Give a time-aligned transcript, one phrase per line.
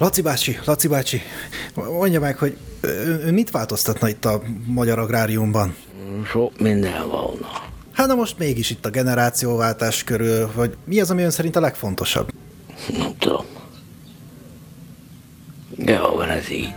[0.00, 1.20] Laci bácsi, Laci bácsi,
[1.74, 2.56] mondja meg, hogy
[3.24, 5.76] ön mit változtatna itt a magyar agráriumban?
[6.26, 7.48] Sok minden volna.
[7.92, 11.60] Hát na most mégis itt a generációváltás körül, vagy mi az, ami ön szerint a
[11.60, 12.32] legfontosabb?
[12.98, 13.44] Nem tudom.
[15.68, 16.74] De ha van ez így.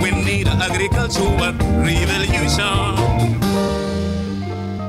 [0.00, 2.23] We need agricultural revolution.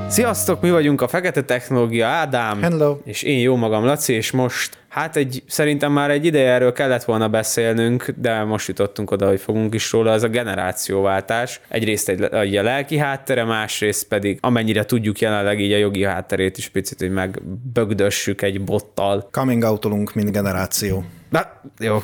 [0.08, 2.98] Sziasztok, mi vagyunk a Fekete Technológia Ádám, Hello.
[3.04, 7.04] és én jó magam Laci, és most hát egy, szerintem már egy ideje erről kellett
[7.04, 11.60] volna beszélnünk, de most jutottunk oda, hogy fogunk is róla, az a generációváltás.
[11.68, 16.58] Egyrészt egy, egy a lelki háttere, másrészt pedig amennyire tudjuk jelenleg így a jogi hátterét
[16.58, 19.28] is picit, hogy megbögdössük egy bottal.
[19.30, 21.04] Coming outolunk, mint generáció.
[21.28, 22.02] Na, jó.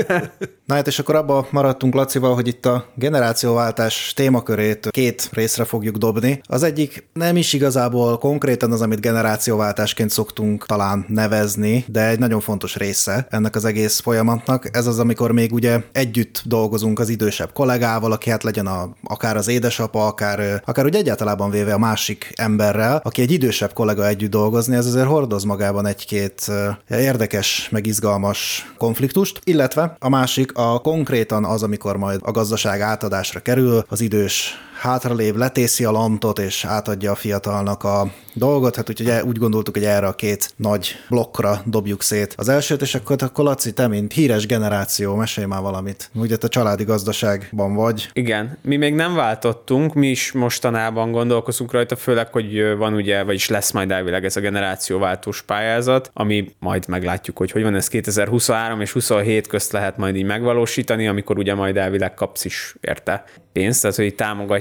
[0.64, 5.96] Na hát és akkor abba maradtunk Lacival, hogy itt a generációváltás témakörét két részre fogjuk
[5.96, 6.40] dobni.
[6.46, 12.40] Az egyik nem is igazából konkrétan az, amit generációváltásként szoktunk talán nevezni, de egy nagyon
[12.40, 14.76] fontos része ennek az egész folyamatnak.
[14.76, 19.36] Ez az, amikor még ugye együtt dolgozunk az idősebb kollégával, aki hát legyen a, akár
[19.36, 24.30] az édesapa, akár, akár úgy egyáltalában véve a másik emberrel, aki egy idősebb kollega együtt
[24.30, 26.50] dolgozni, ez azért hordoz magában egy-két
[26.86, 32.80] eh, érdekes, meg izgalmas konfliktust, illetve a másik a konkrétan az, amikor majd a gazdaság
[32.80, 38.88] átadásra kerül, az idős hátralév letészi a lantot, és átadja a fiatalnak a dolgot, hát
[38.88, 43.16] úgyhogy úgy gondoltuk, hogy erre a két nagy blokkra dobjuk szét az elsőt, és akkor,
[43.22, 46.10] akkor Laci, te, mint híres generáció, mesélj már valamit.
[46.14, 48.10] Ugye te családi gazdaságban vagy.
[48.12, 53.48] Igen, mi még nem váltottunk, mi is mostanában gondolkozunk rajta, főleg, hogy van ugye, vagyis
[53.48, 58.80] lesz majd elvileg ez a generációváltós pályázat, ami majd meglátjuk, hogy hogy van ez 2023
[58.80, 63.80] és 27 közt lehet majd így megvalósítani, amikor ugye majd elvileg kapsz is érte pénzt,
[63.80, 64.14] tehát hogy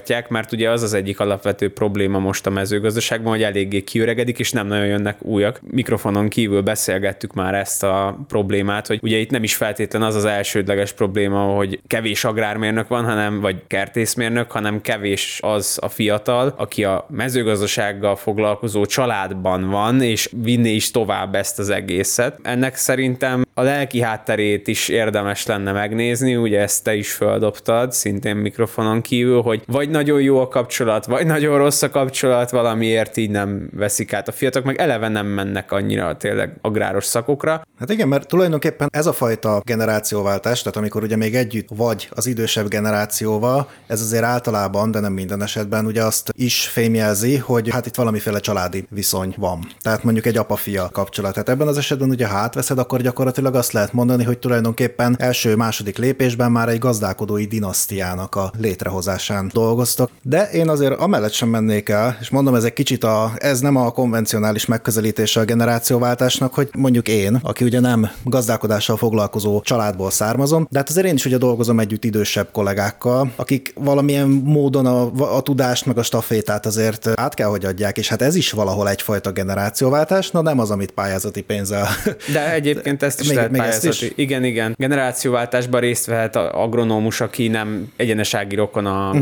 [0.04, 4.52] támogatják, mert ugye az az egyik alapvető probléma most a mezőgazdaságban, hogy eléggé kiöregedik, és
[4.52, 5.60] nem nagyon jönnek újak.
[5.72, 10.26] Mikrofonon kívül beszélgettük már ezt a problémát, hogy ugye itt nem is feltétlen az az
[10.26, 16.84] elsődleges probléma, hogy kevés agrármérnök van, hanem vagy kertészmérnök, hanem kevés az a fiatal, aki
[16.84, 22.40] a mezőgazdasággal foglalkozó családban van, és vinné is tovább ezt az egészet.
[22.44, 28.36] Ennek szerintem a lelki hátterét is érdemes lenne megnézni, ugye ezt te is földobtad, szintén
[28.36, 33.30] mikrofonon kívül, hogy vagy nagyon jó a kapcsolat, vagy nagyon rossz a kapcsolat, valamiért így
[33.30, 37.62] nem veszik át a fiatalok, meg eleve nem mennek annyira tényleg agráros szakokra.
[37.80, 42.28] Hát igen, mert tulajdonképpen ez a fajta generációváltás, tehát amikor ugye még együtt vagy az
[42.28, 47.86] idősebb generációval, ez azért általában, de nem minden esetben ugye azt is fémjelzi, hogy hát
[47.86, 49.68] itt valamiféle családi viszony van.
[49.82, 51.32] Tehát mondjuk egy apa-fia kapcsolat.
[51.32, 55.98] Tehát ebben az esetben ugye ha átveszed, akkor gyakorlatilag azt lehet mondani, hogy tulajdonképpen első-második
[55.98, 59.50] lépésben már egy gazdálkodói dinasztiának a létrehozásán
[59.84, 60.10] dolgoztak.
[60.22, 63.76] De én azért amellett sem mennék el, és mondom, ez egy kicsit a, ez nem
[63.76, 70.68] a konvencionális megközelítése a generációváltásnak, hogy mondjuk én, aki ugye nem gazdálkodással foglalkozó családból származom,
[70.70, 75.42] de hát azért én is ugye dolgozom együtt idősebb kollégákkal, akik valamilyen módon a, a
[75.42, 79.32] tudást meg a stafétát azért át kell, hogy adják, és hát ez is valahol egyfajta
[79.32, 81.88] generációváltás, na nem az, amit pályázati pénzzel.
[82.34, 84.12] De egyébként ezt is Még- lehet még ezt is?
[84.16, 84.76] Igen, igen.
[84.78, 89.22] Generációváltásban részt vehet a agronómus, aki nem egyenesági rokon a Mhm.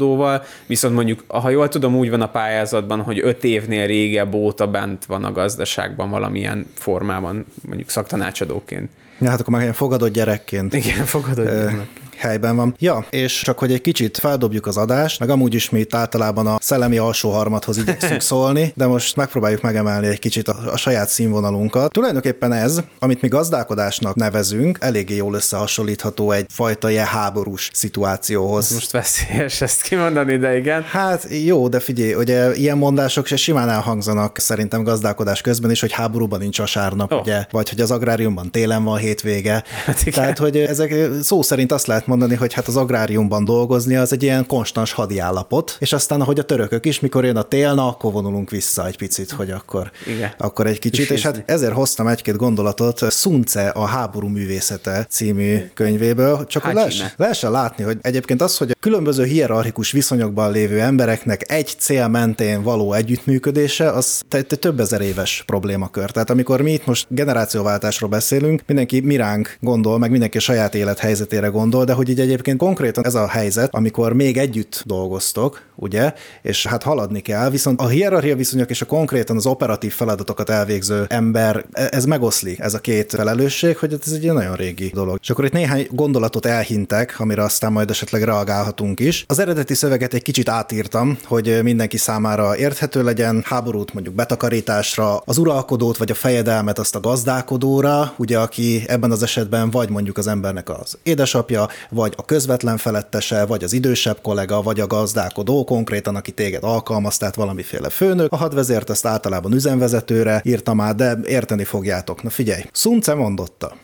[0.00, 4.66] Gazdálkodóval, viszont mondjuk, ha jól tudom, úgy van a pályázatban, hogy öt évnél régebb óta
[4.66, 8.90] bent van a gazdaságban valamilyen formában, mondjuk szaktanácsadóként.
[9.18, 10.74] Ja, hát akkor már ilyen fogadott gyerekként.
[10.74, 11.46] Igen, fogadod.
[11.46, 11.70] Ö,
[12.20, 12.74] helyben van.
[12.78, 16.46] Ja, és csak hogy egy kicsit feldobjuk az adást, meg amúgy is mi itt általában
[16.46, 21.08] a szellemi alsó harmadhoz igyekszünk szólni, de most megpróbáljuk megemelni egy kicsit a, a saját
[21.08, 21.92] színvonalunkat.
[21.92, 28.70] Tulajdonképpen ez, amit mi gazdálkodásnak nevezünk, eléggé jól összehasonlítható egy fajta ilyen háborús szituációhoz.
[28.72, 30.82] Most veszélyes ezt kimondani, de igen.
[30.82, 35.92] Hát jó, de figyelj, ugye ilyen mondások se simán elhangzanak szerintem gazdálkodás közben is, hogy
[35.92, 37.20] háborúban nincs vasárnap, oh.
[37.20, 39.64] ugye, vagy hogy az agráriumban télen van hétvége.
[39.84, 40.12] Hát igen.
[40.12, 44.22] Tehát, hogy ezek szó szerint azt lehet mondani, hogy hát az agráriumban dolgozni az egy
[44.22, 48.12] ilyen konstans hadiállapot, és aztán, ahogy a törökök is, mikor jön a tél, na, akkor
[48.12, 50.30] vonulunk vissza egy picit, hogy akkor, Igen.
[50.38, 51.38] akkor egy kicsit, és Üsézni.
[51.38, 57.06] hát ezért hoztam egy-két gondolatot Sunce a háború művészete című könyvéből, csak hogy Hát lehessen,
[57.06, 57.14] íme.
[57.16, 62.62] lehessen látni, hogy egyébként az, hogy a különböző hierarchikus viszonyokban lévő embereknek egy cél mentén
[62.62, 66.10] való együttműködése, az te több ezer éves problémakör.
[66.10, 71.46] Tehát amikor mi itt most generációváltásról beszélünk, mindenki miránk gondol, meg mindenki a saját élethelyzetére
[71.46, 76.12] gondol, de hogy így egyébként konkrétan ez a helyzet, amikor még együtt dolgoztok, ugye,
[76.42, 81.04] és hát haladni kell, viszont a hierarchia viszonyok és a konkrétan az operatív feladatokat elvégző
[81.08, 85.18] ember, e- ez megoszlik, ez a két felelősség, hogy ez egy nagyon régi dolog.
[85.22, 89.24] És akkor itt néhány gondolatot elhintek, amire aztán majd esetleg reagálhatunk is.
[89.28, 95.38] Az eredeti szöveget egy kicsit átírtam, hogy mindenki számára érthető legyen, háborút mondjuk betakarításra, az
[95.38, 100.26] uralkodót vagy a fejedelmet azt a gazdálkodóra, ugye aki ebben az esetben vagy mondjuk az
[100.26, 106.16] embernek az édesapja, vagy a közvetlen felettese, vagy az idősebb kollega, vagy a gazdálkodó konkrétan,
[106.16, 108.32] aki téged alkalmaz, tehát valamiféle főnök.
[108.32, 112.22] A hadvezért ezt általában üzemvezetőre írtam át, de érteni fogjátok.
[112.22, 113.76] Na figyelj, Sunce mondotta.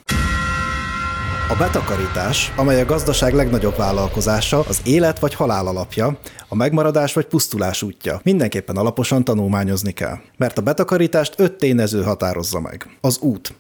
[1.49, 6.19] A betakarítás, amely a gazdaság legnagyobb vállalkozása, az élet vagy halál alapja,
[6.49, 8.21] a megmaradás vagy pusztulás útja.
[8.23, 10.19] Mindenképpen alaposan tanulmányozni kell.
[10.37, 12.87] Mert a betakarítást öt tényező határozza meg.
[13.01, 13.55] Az út.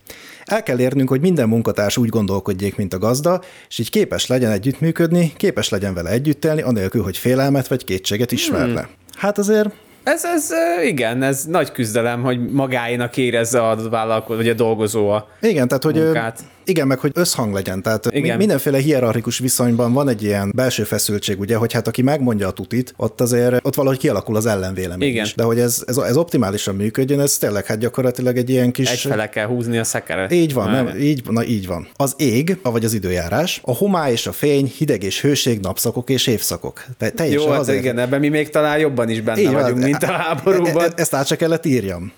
[0.47, 4.51] El kell érnünk, hogy minden munkatárs úgy gondolkodjék, mint a gazda, és így képes legyen
[4.51, 8.81] együttműködni, képes legyen vele együtt élni, anélkül, hogy félelmet vagy kétséget ismerne.
[8.81, 8.91] Hmm.
[9.17, 9.69] Hát azért
[10.03, 10.51] Ez, ez
[10.85, 15.85] igen, ez nagy küzdelem, hogy magáénak érezze a vállalkozó, vagy a dolgozó a Igen, tehát
[15.85, 16.41] hogy munkát.
[16.67, 17.83] Igen, meg hogy összhang legyen.
[17.83, 18.37] Tehát Igen.
[18.37, 22.95] mindenféle hierarchikus viszonyban van egy ilyen belső feszültség, ugye, hogy hát aki megmondja a tutit,
[22.97, 25.25] ott azért ott valahogy kialakul az ellenvélemény Igen.
[25.25, 25.35] is.
[25.35, 28.91] De hogy ez, ez, ez optimálisan működjön, ez tényleg hát gyakorlatilag egy ilyen kis...
[28.91, 30.33] Egyfele kell húzni a szekeret.
[30.33, 31.89] Így van, Már- nem, így, na így van.
[31.97, 36.27] Az ég, vagy az időjárás, a homály és a fény, hideg és hőség, napszakok és
[36.27, 36.85] évszakok.
[36.99, 39.63] Te, teljesen Jó, hát azért- igen, ebben mi még talán jobban is benne Így van.
[39.63, 40.83] vagyunk, mint a háborúban.
[40.85, 42.13] E- e- Ezt át se kellett írjam.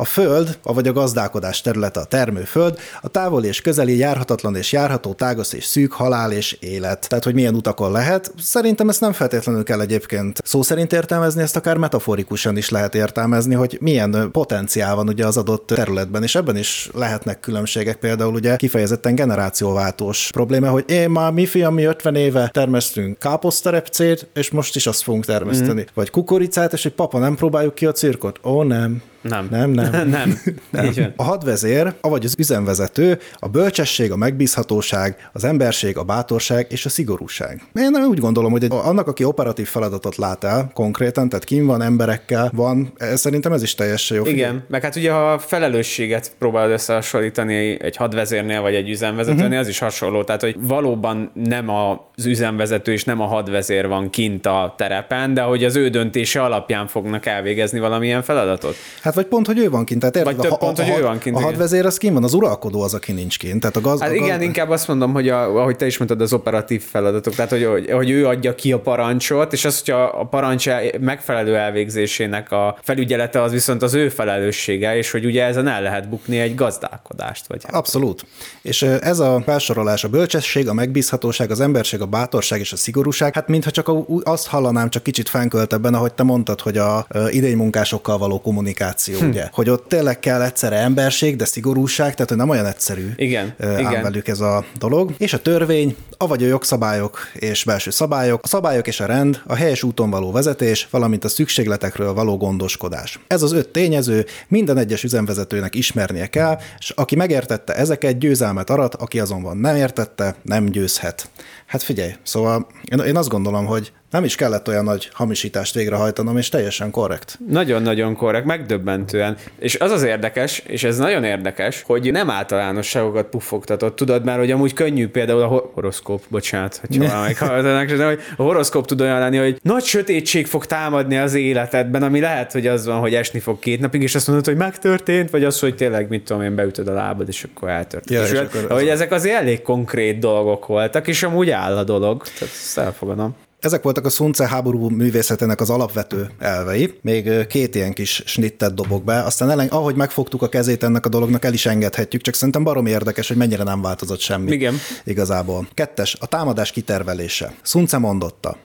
[0.00, 5.12] A föld, vagy a gazdálkodás területe a termőföld, a távoli és közeli, járhatatlan és járható,
[5.12, 7.08] tágas és szűk, halál és élet.
[7.08, 8.32] Tehát, hogy milyen utakon lehet.
[8.40, 13.54] Szerintem ezt nem feltétlenül kell egyébként szó szerint értelmezni, ezt akár metaforikusan is lehet értelmezni,
[13.54, 17.96] hogy milyen potenciál van ugye az adott területben, és ebben is lehetnek különbségek.
[17.96, 24.28] Például ugye kifejezetten generációváltós probléma, hogy én már mi fiam, mi 50 éve termesztünk káposztarepcét,
[24.34, 25.80] és most is azt fogunk termeszteni.
[25.80, 25.94] Mm.
[25.94, 28.40] Vagy kukoricát, és hogy papa, nem próbáljuk ki a cirkot?
[28.44, 29.02] Ó, nem.
[29.28, 29.46] Nem.
[29.50, 30.08] Nem, nem.
[30.08, 30.38] nem.
[30.70, 31.12] Van.
[31.16, 36.88] A hadvezér, avagy az üzemvezető, a bölcsesség, a megbízhatóság, az emberség, a bátorság és a
[36.88, 37.62] szigorúság.
[37.74, 41.82] Én nem úgy gondolom, hogy annak, aki operatív feladatot lát el konkrétan, tehát kim van,
[41.82, 44.26] emberekkel van, ez, szerintem ez is teljesen jó.
[44.26, 49.52] Igen, meg hát ugye ha a felelősséget próbálod összehasonlítani egy hadvezérnél vagy egy üzemvezetőnél, Mhm.
[49.52, 49.66] uh-huh.
[49.66, 50.24] az is hasonló.
[50.24, 55.40] Tehát, hogy valóban nem az üzemvezető és nem a hadvezér van kint a terepen, de
[55.42, 58.74] hogy az ő döntése alapján fognak elvégezni valamilyen feladatot.
[59.02, 60.00] Hát vagy pont, hogy ő van kint.
[60.00, 61.50] Tehát érted, Vagy több a, pont, a, hogy a, ő van kint, A igen.
[61.50, 63.60] hadvezér az kint van, az uralkodó az, aki nincs kint.
[63.60, 64.46] Tehát a gaz, Hát a igen, gaz...
[64.46, 67.90] inkább azt mondom, hogy a, ahogy te is mondtad, az operatív feladatok, tehát hogy, hogy,
[67.90, 72.78] hogy ő adja ki a parancsot, és az, hogyha a parancs el- megfelelő elvégzésének a
[72.82, 77.46] felügyelete, az viszont az ő felelőssége, és hogy ugye ezen el lehet bukni egy gazdálkodást.
[77.46, 77.74] Vagy hát.
[77.74, 78.26] Abszolút.
[78.62, 83.34] És ez a felsorolás, a bölcsesség, a megbízhatóság, az emberség, a bátorság és a szigorúság,
[83.34, 88.18] hát mintha csak a, azt hallanám, csak kicsit fánköltebben, ahogy te mondtad, hogy a idénymunkásokkal
[88.18, 89.28] való kommunikáció, hm.
[89.28, 89.48] ugye?
[89.52, 93.78] Hogy ott tényleg kell egyszerre emberség, de szigorúság, tehát hogy nem olyan egyszerű Igen, ám
[93.78, 94.02] igen.
[94.02, 95.14] velük ez a dolog.
[95.18, 99.54] És a törvény, avagy a jogszabályok és belső szabályok, a szabályok és a rend, a
[99.54, 103.18] helyes úton való vezetés, valamint a szükségletekről való gondoskodás.
[103.26, 108.94] Ez az öt tényező minden egyes üzemvezetőnek ismernie kell, és aki megértette ezeket, győzelmet arat,
[108.94, 111.28] aki azonban nem értette, nem győzhet.
[111.66, 116.36] Hát figyelj, szóval én, én azt gondolom, hogy nem is kellett olyan nagy hamisítást végrehajtanom,
[116.38, 117.38] és teljesen korrekt.
[117.48, 119.36] Nagyon-nagyon korrekt, megdöbbentően.
[119.58, 124.50] És az az érdekes, és ez nagyon érdekes, hogy nem általánosságokat puffogtatott, tudod már, hogy
[124.50, 129.00] amúgy könnyű például a ho- horoszkóp, bocsánat, hogy valamelyik hallgatónak, de hogy a horoszkóp tud
[129.00, 133.14] olyan lenni, hogy nagy sötétség fog támadni az életedben, ami lehet, hogy az van, hogy
[133.14, 136.42] esni fog két napig, és azt mondod, hogy megtörtént, vagy az, hogy tényleg, mit tudom
[136.42, 138.10] én, beütöd a lábad, és akkor eltört.
[138.10, 141.76] Ja, és és akkor az- hogy ezek azért elég konkrét dolgok voltak, és amúgy áll
[141.76, 142.22] a dolog.
[142.38, 143.36] Tehát ezt elfogadom.
[143.60, 146.98] Ezek voltak a Sunce háború művészetének az alapvető elvei.
[147.02, 151.08] Még két ilyen kis snittet dobok be, aztán ellen, ahogy megfogtuk a kezét ennek a
[151.08, 154.52] dolognak, el is engedhetjük, csak szerintem barom érdekes, hogy mennyire nem változott semmi.
[154.52, 154.74] Igen.
[155.04, 155.68] Igazából.
[155.74, 157.54] Kettes, a támadás kitervelése.
[157.62, 158.56] Sunce mondotta.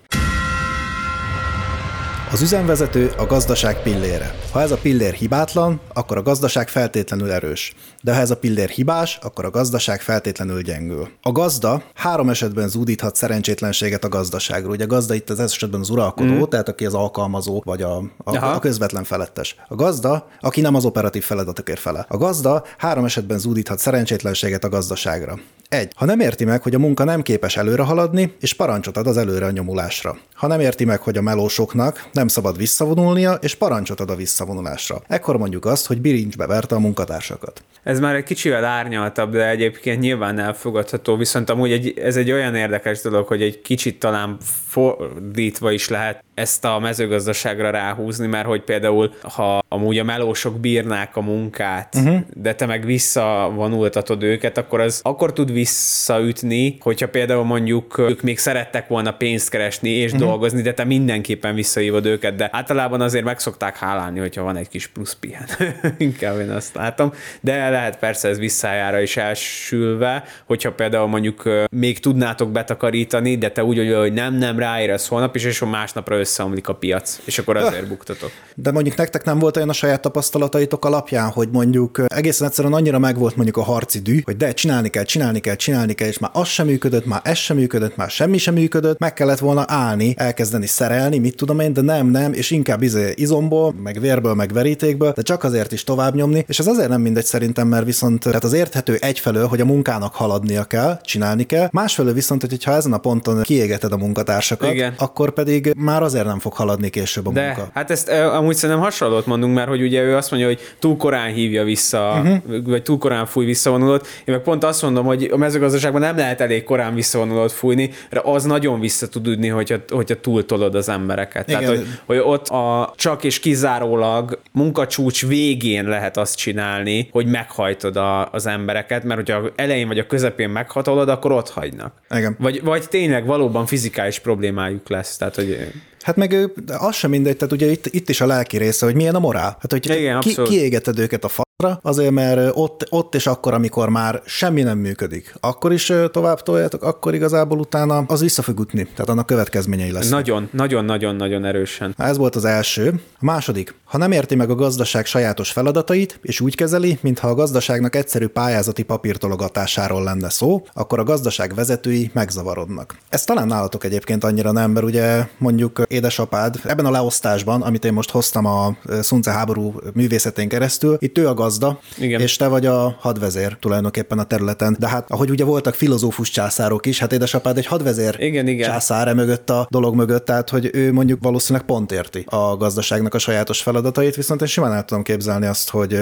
[2.32, 4.36] Az üzemvezető a gazdaság pillére.
[4.52, 7.74] Ha ez a pillér hibátlan, akkor a gazdaság feltétlenül erős.
[8.06, 11.10] De ha ez a pillér hibás, akkor a gazdaság feltétlenül gyengül.
[11.22, 14.72] A gazda három esetben zúdíthat szerencsétlenséget a gazdaságról.
[14.72, 16.42] Ugye a gazda itt az esetben az uralkodó, mm.
[16.42, 18.48] tehát aki az alkalmazó, vagy a, a, Aha.
[18.48, 19.56] a közvetlen felettes.
[19.68, 22.06] A gazda, aki nem az operatív feladatokért fele.
[22.10, 25.40] A gazda három esetben zúdíthat szerencsétlenséget a gazdaságra.
[25.70, 25.92] Egy.
[25.96, 29.18] Ha nem érti meg, hogy a munka nem képes előre haladni, és parancsot ad az
[29.18, 30.18] előre a nyomulásra.
[30.34, 35.02] Ha nem érti meg, hogy a melósoknak nem szabad visszavonulnia, és parancsot ad a visszavonulásra.
[35.08, 37.64] Ekkor mondjuk azt, hogy birincsbe verte a munkatársakat.
[37.94, 42.56] Ez már egy kicsivel árnyaltabb, de egyébként nyilván elfogadható, viszont amúgy egy, ez egy olyan
[42.56, 48.62] érdekes dolog, hogy egy kicsit talán fordítva is lehet ezt a mezőgazdaságra ráhúzni, mert hogy
[48.62, 52.20] például, ha amúgy a melósok bírnák a munkát, uh-huh.
[52.34, 58.40] de te meg visszavonultatod őket, akkor az akkor tud visszaütni, hogyha például mondjuk ők még
[58.40, 60.28] szerettek volna pénzt keresni és uh-huh.
[60.28, 64.68] dolgozni, de te mindenképpen visszahívod őket, de általában azért meg szokták hálálni, hogyha van egy
[64.68, 65.48] kis plusz pihen.
[65.98, 67.13] Inkább én azt látom.
[67.42, 73.63] De lehet persze ez visszájára is elsülve, hogyha például mondjuk még tudnátok betakarítani, de te
[73.63, 77.88] úgy, hogy nem, nem ráérez holnap is, és másnapra összeomlik a piac, és akkor azért
[77.88, 78.32] buktatok.
[78.56, 83.00] De mondjuk nektek nem volt olyan a saját tapasztalataitok alapján, hogy mondjuk egészen egyszerűen annyira
[83.00, 86.32] megvolt mondjuk a harci dű, hogy de csinálni kell, csinálni kell, csinálni kell, és már
[86.34, 90.13] az sem működött, már ez sem működött, már semmi sem működött, meg kellett volna állni,
[90.18, 94.53] elkezdeni szerelni, mit tudom én, de nem, nem, és inkább izé izomból, meg vérből, meg
[94.53, 98.24] verítékből, de csak azért is tovább nyomni, és ez azért nem mindegy szerintem, mert viszont
[98.24, 102.72] tehát az érthető egyfelől, hogy a munkának haladnia kell, csinálni kell, másfelől viszont, hogy ha
[102.72, 104.94] ezen a ponton kiégeted a munkatársakat, Igen.
[104.98, 107.70] akkor pedig már azért nem fog haladni később a de, munka.
[107.74, 111.34] Hát ezt amúgy szerintem hasonlót mondunk, mert hogy ugye ő azt mondja, hogy túl korán
[111.34, 112.63] hívja vissza, uh-huh.
[112.65, 114.08] vagy túl korán fúj visszavonulót.
[114.25, 118.22] Én meg pont azt mondom, hogy a mezőgazdaságban nem lehet elég korán visszavonulót fújni, de
[118.24, 121.50] az nagyon vissza tud üdni, hogyha, hogyha túltolod az embereket.
[121.50, 121.62] Igen.
[121.62, 127.96] Tehát, hogy, hogy ott a csak és kizárólag munkacsúcs végén lehet azt csinálni, hogy meghajtod
[127.96, 131.93] a, az embereket, mert hogyha elején vagy a közepén meghatolod, akkor ott hagynak.
[132.15, 132.36] Igen.
[132.39, 135.17] Vagy, vagy tényleg valóban fizikális problémájuk lesz.
[135.17, 135.72] Tehát, hogy
[136.04, 139.16] Hát meg az sem mindegy, tehát ugye itt, itt is a lelki része, hogy milyen
[139.16, 139.58] a morál.
[139.60, 143.90] Hát, hogy Igen, ki, kiégeted őket a faszra, azért, mert ott, ott és akkor, amikor
[143.90, 148.84] már semmi nem működik, akkor is tovább toljátok, akkor igazából utána az vissza fog utni,
[148.84, 150.10] tehát annak következményei lesz.
[150.10, 151.94] Nagyon, nagyon, nagyon, nagyon erősen.
[151.98, 153.02] Ez volt az első.
[153.20, 157.36] A második, ha nem érti meg a gazdaság sajátos feladatait, és úgy kezeli, mintha a
[157.36, 162.98] gazdaságnak egyszerű pályázati papírtologatásáról lenne szó, akkor a gazdaság vezetői megzavarodnak.
[163.10, 167.94] Ez talán nálatok egyébként annyira nem, mert ugye mondjuk édesapád ebben a leosztásban, amit én
[167.94, 172.22] most hoztam a Szunce háború művészetén keresztül, itt ő a gazda, Igen.
[172.22, 174.76] és te vagy a hadvezér tulajdonképpen a területen.
[174.80, 178.70] De hát, ahogy ugye voltak filozófus császárok is, hát édesapád egy hadvezér igen, igen.
[178.70, 183.20] császár mögött a dolog mögött, tehát hogy ő mondjuk valószínűleg pont érti a gazdaságnak a
[183.20, 186.00] sajátos feladatait, viszont én simán el tudom képzelni azt, hogy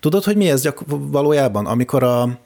[0.00, 2.38] tudod, hogy mi ez gyak valójában, amikor a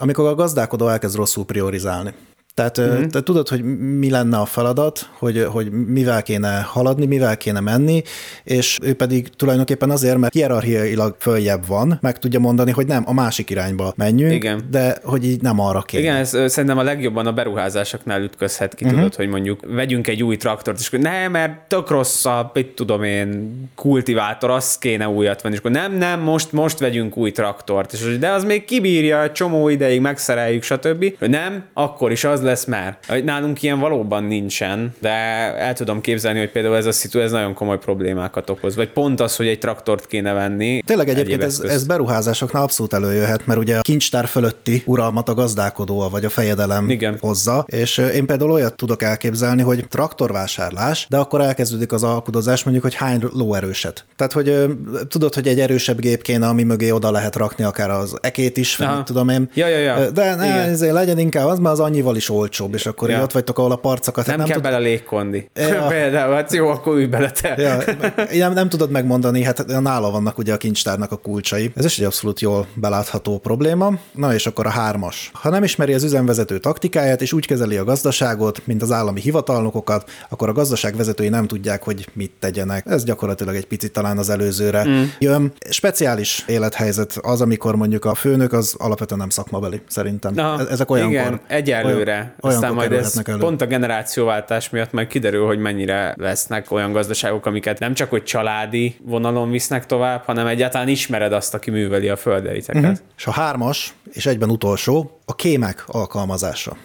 [0.00, 2.14] amikor a gazdálkodó elkezd rosszul priorizálni.
[2.58, 3.08] Tehát mm-hmm.
[3.08, 3.62] te tudod, hogy
[3.98, 8.02] mi lenne a feladat, hogy, hogy mivel kéne haladni, mivel kéne menni,
[8.44, 13.12] és ő pedig tulajdonképpen azért, mert hierarchiailag följebb van, meg tudja mondani, hogy nem, a
[13.12, 14.62] másik irányba menjünk, Igen.
[14.70, 16.02] de hogy így nem arra kéne.
[16.02, 18.98] Igen, ez szerintem a legjobban a beruházásoknál ütközhet ki, uh-huh.
[18.98, 22.66] tudod, hogy mondjuk vegyünk egy új traktort, és akkor nem, mert tök rossz a, mit
[22.66, 27.30] tudom én, kultivátor, azt kéne újat venni, és akkor nem, nem, most, most vegyünk új
[27.30, 31.04] traktort, és de az még kibírja csomó ideig, megszereljük, stb.
[31.18, 32.98] Nem, akkor is az lesz már.
[33.24, 35.10] Nálunk ilyen valóban nincsen, de
[35.58, 38.76] el tudom képzelni, hogy például ez a szitu, ez nagyon komoly problémákat okoz.
[38.76, 40.82] Vagy pont az, hogy egy traktort kéne venni.
[40.86, 46.08] Tényleg egyébként ez, ez beruházásoknál abszolút előjöhet, mert ugye a kincstár fölötti uralmat a gazdálkodó
[46.08, 47.16] vagy a fejedelem Igen.
[47.20, 52.84] hozza, és én például olyat tudok elképzelni, hogy traktorvásárlás, de akkor elkezdődik az alkudozás mondjuk,
[52.84, 54.04] hogy hány lóerőset.
[54.16, 54.66] Tehát, hogy
[55.08, 58.76] tudod, hogy egy erősebb gép kéne, ami mögé oda lehet rakni akár az ekét is,
[58.76, 59.50] vagy tudom én.
[59.54, 60.10] Ja, ja, ja.
[60.10, 63.22] De ne, legyen inkább az, mert az annyival is olcsóbb, és akkor ja.
[63.22, 64.26] ott vagytok, ahol a parcokat...
[64.26, 64.64] Nem, nem kell tud...
[64.64, 65.48] bele légkondi.
[65.54, 65.86] Ja.
[65.98, 67.54] Például, hát jó, akkor ülj bele te.
[67.58, 67.78] Ja.
[68.48, 71.72] Nem, nem tudod megmondani, hát nála vannak ugye a kincstárnak a kulcsai.
[71.76, 73.92] Ez is egy abszolút jól belátható probléma.
[74.12, 75.30] Na és akkor a hármas.
[75.32, 80.10] Ha nem ismeri az üzemvezető taktikáját, és úgy kezeli a gazdaságot, mint az állami hivatalnokokat,
[80.28, 82.86] akkor a gazdaság vezetői nem tudják, hogy mit tegyenek.
[82.86, 85.02] Ez gyakorlatilag egy picit talán az előzőre mm.
[85.18, 85.52] jön.
[85.70, 90.34] Speciális élethelyzet az, amikor mondjuk a főnök az alapvetően nem szakmabeli, szerintem.
[90.34, 91.12] Na, Ezek olyankor.
[91.12, 92.12] Igen, egyelőre.
[92.12, 93.38] Olyan, Aztán majd ez elő.
[93.38, 98.22] pont a generációváltás miatt meg kiderül, hogy mennyire lesznek olyan gazdaságok, amiket nem csak hogy
[98.22, 102.82] családi vonalon visznek tovább, hanem egyáltalán ismered azt, aki műveli a földeiteket.
[102.82, 102.98] Uh-huh.
[103.16, 106.76] És a hármas, és egyben utolsó, a kémek alkalmazása.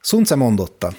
[0.00, 0.92] Szunce mondotta,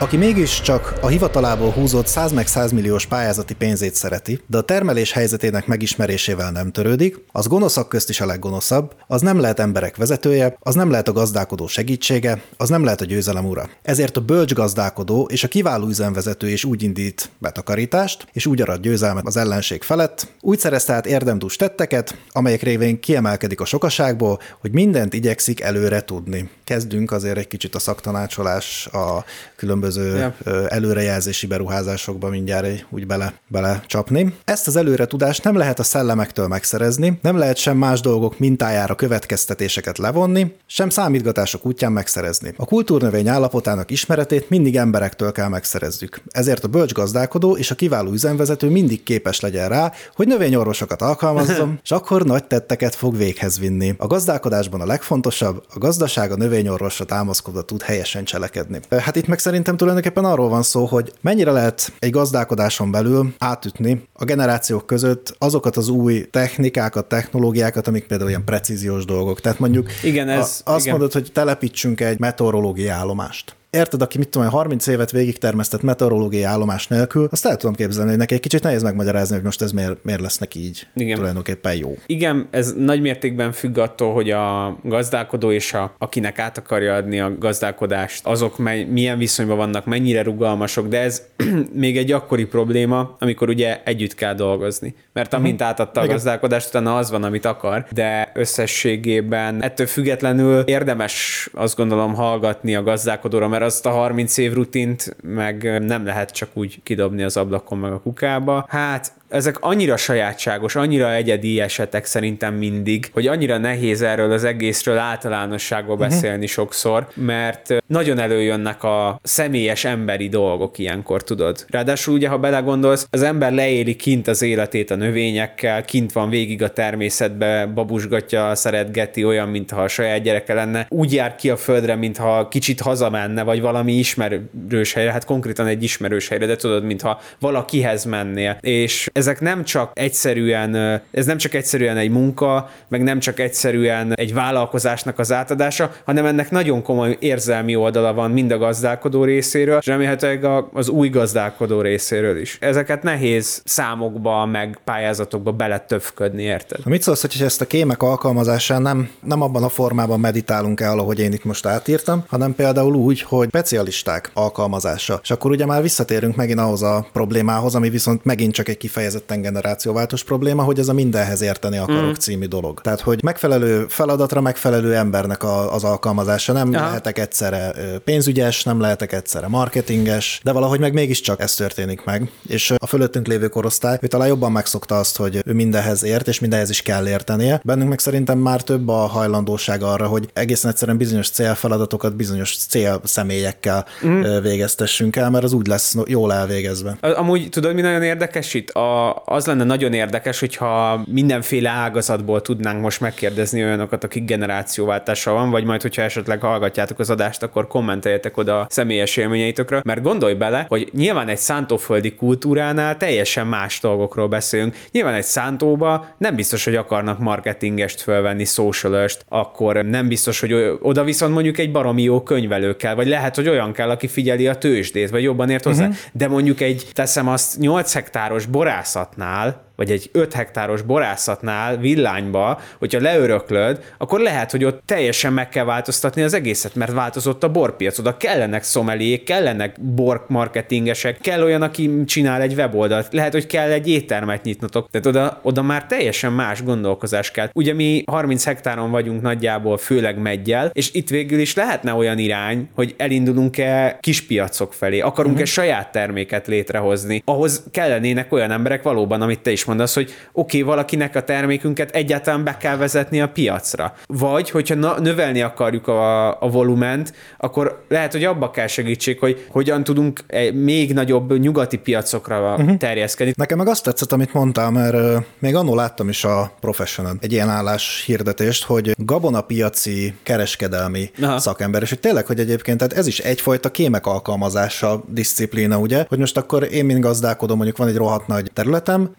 [0.00, 5.12] aki mégiscsak a hivatalából húzott 100 meg 100 milliós pályázati pénzét szereti, de a termelés
[5.12, 10.56] helyzetének megismerésével nem törődik, az gonoszak közt is a leggonoszabb, az nem lehet emberek vezetője,
[10.60, 13.68] az nem lehet a gazdálkodó segítsége, az nem lehet a győzelem ura.
[13.82, 18.80] Ezért a bölcs gazdálkodó és a kiváló üzemvezető is úgy indít betakarítást, és úgy arad
[18.80, 24.72] győzelmet az ellenség felett, úgy szerez tehát érdemdús tetteket, amelyek révén kiemelkedik a sokaságból, hogy
[24.72, 26.50] mindent igyekszik előre tudni.
[26.64, 29.24] Kezdünk azért egy kicsit a szaktanácsolás a
[29.56, 30.68] különböző különböző Ja.
[30.68, 34.34] előrejelzési beruházásokba mindjárt úgy bele, bele csapni.
[34.44, 38.94] Ezt az előre tudást nem lehet a szellemektől megszerezni, nem lehet sem más dolgok mintájára
[38.94, 42.54] következtetéseket levonni, sem számítgatások útján megszerezni.
[42.56, 46.22] A kultúrnövény állapotának ismeretét mindig emberektől kell megszerezzük.
[46.30, 51.78] Ezért a bölcs gazdálkodó és a kiváló üzemvezető mindig képes legyen rá, hogy növényorvosokat alkalmazzon,
[51.84, 53.94] és akkor nagy tetteket fog véghez vinni.
[53.98, 58.80] A gazdálkodásban a legfontosabb, a gazdaság a növényorvosra támaszkodva tud helyesen cselekedni.
[58.98, 64.08] Hát itt meg szerintem tulajdonképpen arról van szó, hogy mennyire lehet egy gazdálkodáson belül átütni
[64.12, 69.40] a generációk között azokat az új technikákat, technológiákat, amik például ilyen precíziós dolgok.
[69.40, 70.98] Tehát mondjuk Igen, ez- a, azt igen.
[70.98, 73.54] mondod, hogy telepítsünk egy meteorológiai állomást.
[73.70, 77.74] Érted, aki mit tudom, én, 30 évet végig termesztett meteorológiai állomás nélkül, azt el tudom
[77.74, 80.86] képzelni, hogy neki egy kicsit nehéz megmagyarázni, hogy most ez miért, miért lesz neki így
[80.94, 81.16] Igen.
[81.16, 81.96] tulajdonképpen jó.
[82.06, 87.20] Igen, ez nagy mértékben függ attól, hogy a gazdálkodó és a, akinek át akarja adni
[87.20, 91.22] a gazdálkodást, azok mely, milyen viszonyban vannak, mennyire rugalmasok, de ez
[91.72, 94.94] még egy akkori probléma, amikor ugye együtt kell dolgozni.
[95.12, 96.14] Mert amint átadta a Igen.
[96.14, 102.82] gazdálkodást, utána az van, amit akar, de összességében ettől függetlenül érdemes azt gondolom hallgatni a
[102.82, 107.78] gazdálkodóra, mert azt a 30 év rutint meg nem lehet csak úgy kidobni az ablakon
[107.78, 108.64] meg a kukába.
[108.68, 114.98] Hát ezek annyira sajátságos, annyira egyedi esetek szerintem mindig, hogy annyira nehéz erről az egészről
[114.98, 116.08] általánosságban Mhm.
[116.08, 121.64] beszélni sokszor, mert nagyon előjönnek a személyes emberi dolgok ilyenkor, tudod.
[121.68, 126.62] Ráadásul ugye, ha belegondolsz, az ember leéli kint az életét a növényekkel, kint van végig
[126.62, 130.86] a természetbe, babusgatja, szeretgeti, olyan, mintha a saját gyereke lenne.
[130.88, 135.82] Úgy jár ki a földre, mintha kicsit hazamenne, vagy valami ismerős helyre, hát konkrétan egy
[135.82, 138.58] ismerős helyre, de tudod, mintha valakihez mennél.
[138.60, 144.12] És ezek nem csak egyszerűen, ez nem csak egyszerűen egy munka, meg nem csak egyszerűen
[144.14, 149.78] egy vállalkozásnak az átadása, hanem ennek nagyon komoly érzelmi oldala van mind a gazdálkodó részéről,
[149.78, 152.58] és remélhetőleg az új gazdálkodó részéről is.
[152.60, 156.86] Ezeket nehéz számokba, meg pályázatokba beletöfködni, érted?
[156.86, 161.18] Mit szólsz, hogy ezt a kémek alkalmazásán nem, nem abban a formában meditálunk el, ahogy
[161.18, 165.20] én itt most átírtam, hanem például úgy, hogy specialisták alkalmazása.
[165.22, 168.76] És akkor ugye már visszatérünk megint ahhoz a problémához, ami viszont megint csak egy
[169.10, 172.18] kifejezetten generációváltós probléma, hogy ez a mindenhez érteni akarok mm.
[172.18, 172.80] című dolog.
[172.80, 176.52] Tehát, hogy megfelelő feladatra megfelelő embernek a, az alkalmazása.
[176.52, 176.86] Nem Aha.
[176.86, 177.72] lehetek egyszerre
[178.04, 182.30] pénzügyes, nem lehetek egyszerre marketinges, de valahogy meg mégiscsak ez történik meg.
[182.48, 186.40] És a fölöttünk lévő korosztály, ő talán jobban megszokta azt, hogy ő mindenhez ért, és
[186.40, 187.60] mindenhez is kell értenie.
[187.64, 193.00] Bennünk meg szerintem már több a hajlandóság arra, hogy egészen egyszerűen bizonyos célfeladatokat bizonyos cél
[193.04, 194.22] személyekkel mm.
[194.42, 196.96] végeztessünk el, mert az úgy lesz jól elvégezve.
[197.00, 198.70] Amúgy tudod, mi nagyon érdekes itt?
[198.70, 205.50] A, az lenne nagyon érdekes, hogyha mindenféle ágazatból tudnánk most megkérdezni olyanokat, akik generációváltással van,
[205.50, 210.34] vagy majd, hogyha esetleg hallgatjátok az adást, akkor kommenteljetek oda a személyes élményeitökről, mert gondolj
[210.34, 214.76] bele, hogy nyilván egy szántóföldi kultúránál teljesen más dolgokról beszélünk.
[214.90, 221.04] Nyilván egy szántóba nem biztos, hogy akarnak marketingest fölvenni, socialist, akkor nem biztos, hogy oda
[221.04, 224.54] viszont mondjuk egy baromi jó könyvelő kell, vagy lehet, hogy olyan kell, aki figyeli a
[224.54, 225.82] tőzsdét, vagy jobban ért hozzá.
[225.82, 225.98] Uh-huh.
[226.12, 228.46] De mondjuk egy, teszem azt, 8 hektáros
[228.90, 235.48] borászatnál, vagy egy 5 hektáros borászatnál villányba, hogyha leöröklöd, akkor lehet, hogy ott teljesen meg
[235.48, 241.62] kell változtatni az egészet, mert változott a borpiac, oda kellenek szomeliék, kellenek bormarketingesek, kell olyan,
[241.62, 246.32] aki csinál egy weboldalt, lehet, hogy kell egy éttermet nyitnotok, tehát oda, oda már teljesen
[246.32, 247.48] más gondolkozás kell.
[247.52, 252.68] Ugye mi 30 hektáron vagyunk nagyjából, főleg meggyel, és itt végül is lehetne olyan irány,
[252.74, 255.52] hogy elindulunk-e kispiacok felé, akarunk-e uh-huh.
[255.52, 260.62] saját terméket létrehozni, ahhoz kellenének olyan emberek valóban, amit te is mondasz, hogy oké, okay,
[260.62, 263.94] valakinek a termékünket egyáltalán be kell vezetni a piacra.
[264.06, 269.46] Vagy, hogyha na- növelni akarjuk a, a volument, akkor lehet, hogy abba kell segítség, hogy
[269.48, 270.20] hogyan tudunk
[270.52, 272.76] még nagyobb nyugati piacokra uh-huh.
[272.76, 273.32] terjeszkedni.
[273.36, 277.48] Nekem meg azt tetszett, amit mondtál, mert még annól láttam is a Professionon egy ilyen
[277.48, 281.38] állás hirdetést, hogy gabonapiaci kereskedelmi Aha.
[281.38, 286.18] Szakember, és hogy tényleg, hogy egyébként tehát ez is egyfajta kémek alkalmazása diszciplína, ugye, hogy
[286.18, 289.10] most akkor én, mint gazdálkodom, mondjuk van egy rohadt nagy területem,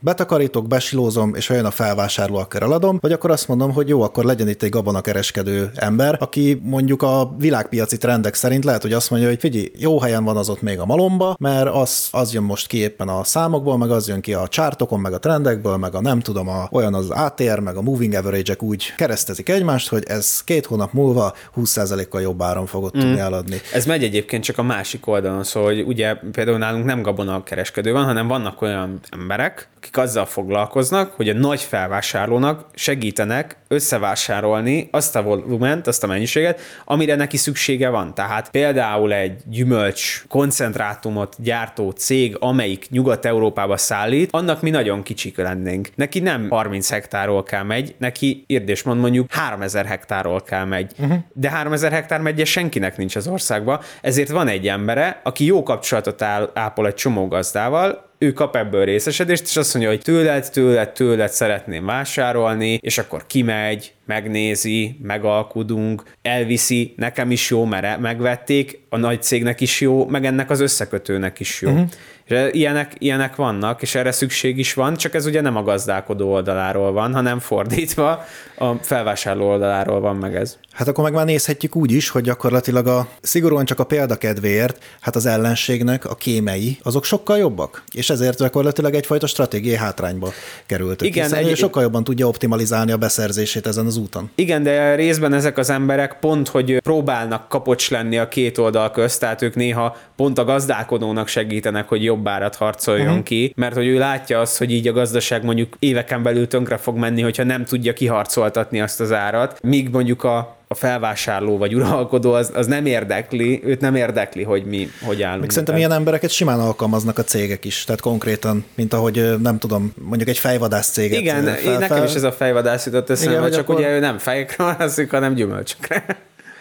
[0.42, 4.24] betakarítok, besilózom, és olyan a felvásárló, akkor eladom, vagy akkor azt mondom, hogy jó, akkor
[4.24, 9.30] legyen itt egy gabonakereskedő ember, aki mondjuk a világpiaci trendek szerint lehet, hogy azt mondja,
[9.30, 12.68] hogy figyelj, jó helyen van az ott még a malomba, mert az, az jön most
[12.68, 16.02] ki éppen a számokból, meg az jön ki a csártokon, meg a trendekből, meg a
[16.02, 20.44] nem tudom, a, olyan az ATR, meg a moving average-ek úgy keresztezik egymást, hogy ez
[20.44, 23.62] két hónap múlva 20%-kal jobb áron fogod tudni eladni.
[23.74, 27.92] Ez megy egyébként csak a másik oldalon, szóval hogy ugye például nálunk nem gabona kereskedő
[27.92, 35.16] van, hanem vannak olyan emberek, akik azzal foglalkoznak, hogy a nagy felvásárlónak segítenek összevásárolni azt
[35.16, 38.14] a volument, azt a mennyiséget, amire neki szüksége van.
[38.14, 45.90] Tehát például egy gyümölcs koncentrátumot gyártó cég, amelyik Nyugat-Európába szállít, annak mi nagyon kicsik lennénk.
[45.96, 50.92] Neki nem 30 hektárról kell megy, neki érdés mond mondjuk 3000 hektárról kell megy.
[51.00, 51.18] Uh-huh.
[51.34, 56.22] De 3000 hektár megye senkinek nincs az országban, ezért van egy embere, aki jó kapcsolatot
[56.22, 60.90] áll, ápol egy csomó gazdával, ő kap ebből részesedést, és azt mondja, hogy tőled, tőled,
[60.90, 68.98] tőled szeretném vásárolni, és akkor kimegy, megnézi, megalkudunk, elviszi, nekem is jó, mert megvették, a
[68.98, 71.70] nagy cégnek is jó, meg ennek az összekötőnek is jó.
[71.70, 71.90] Uh-huh.
[72.32, 76.92] Ilyenek, ilyenek vannak, és erre szükség is van, csak ez ugye nem a gazdálkodó oldaláról
[76.92, 78.26] van, hanem fordítva
[78.58, 80.58] a felvásárló oldaláról van meg ez.
[80.72, 85.16] Hát akkor meg már nézhetjük úgy is, hogy gyakorlatilag a szigorúan csak a példakedvéért, hát
[85.16, 90.32] az ellenségnek a kémei, azok sokkal jobbak, és ezért gyakorlatilag egyfajta stratégiai hátrányba
[90.66, 91.08] kerültek.
[91.08, 91.58] Igen, egy...
[91.58, 94.30] sokkal jobban tudja optimalizálni a beszerzését ezen az úton.
[94.36, 99.20] Igen, de részben ezek az emberek pont, hogy próbálnak kapocs lenni a két oldal közt,
[99.20, 103.24] tehát ők néha pont a gazdálkodónak segítenek, hogy jobb árat harcoljon uh-huh.
[103.24, 106.98] ki, mert hogy ő látja azt, hogy így a gazdaság mondjuk éveken belül tönkre fog
[106.98, 112.34] menni, hogyha nem tudja kiharcoltatni azt az árat, míg mondjuk a a felvásárló vagy uralkodó
[112.34, 115.42] az, az nem érdekli, őt nem érdekli, hogy mi hogy állunk.
[115.42, 119.94] Meg szerintem ilyen embereket simán alkalmaznak a cégek is, tehát konkrétan, mint ahogy nem tudom,
[119.96, 121.20] mondjuk egy fejvadász céget.
[121.20, 122.06] Igen, fel, én nekem fel...
[122.06, 123.76] is ez a fejvadász jutott eszembe, Igen, csak akkor...
[123.76, 126.06] ugye ő nem fejekre haszik, hanem gyümölcsökre.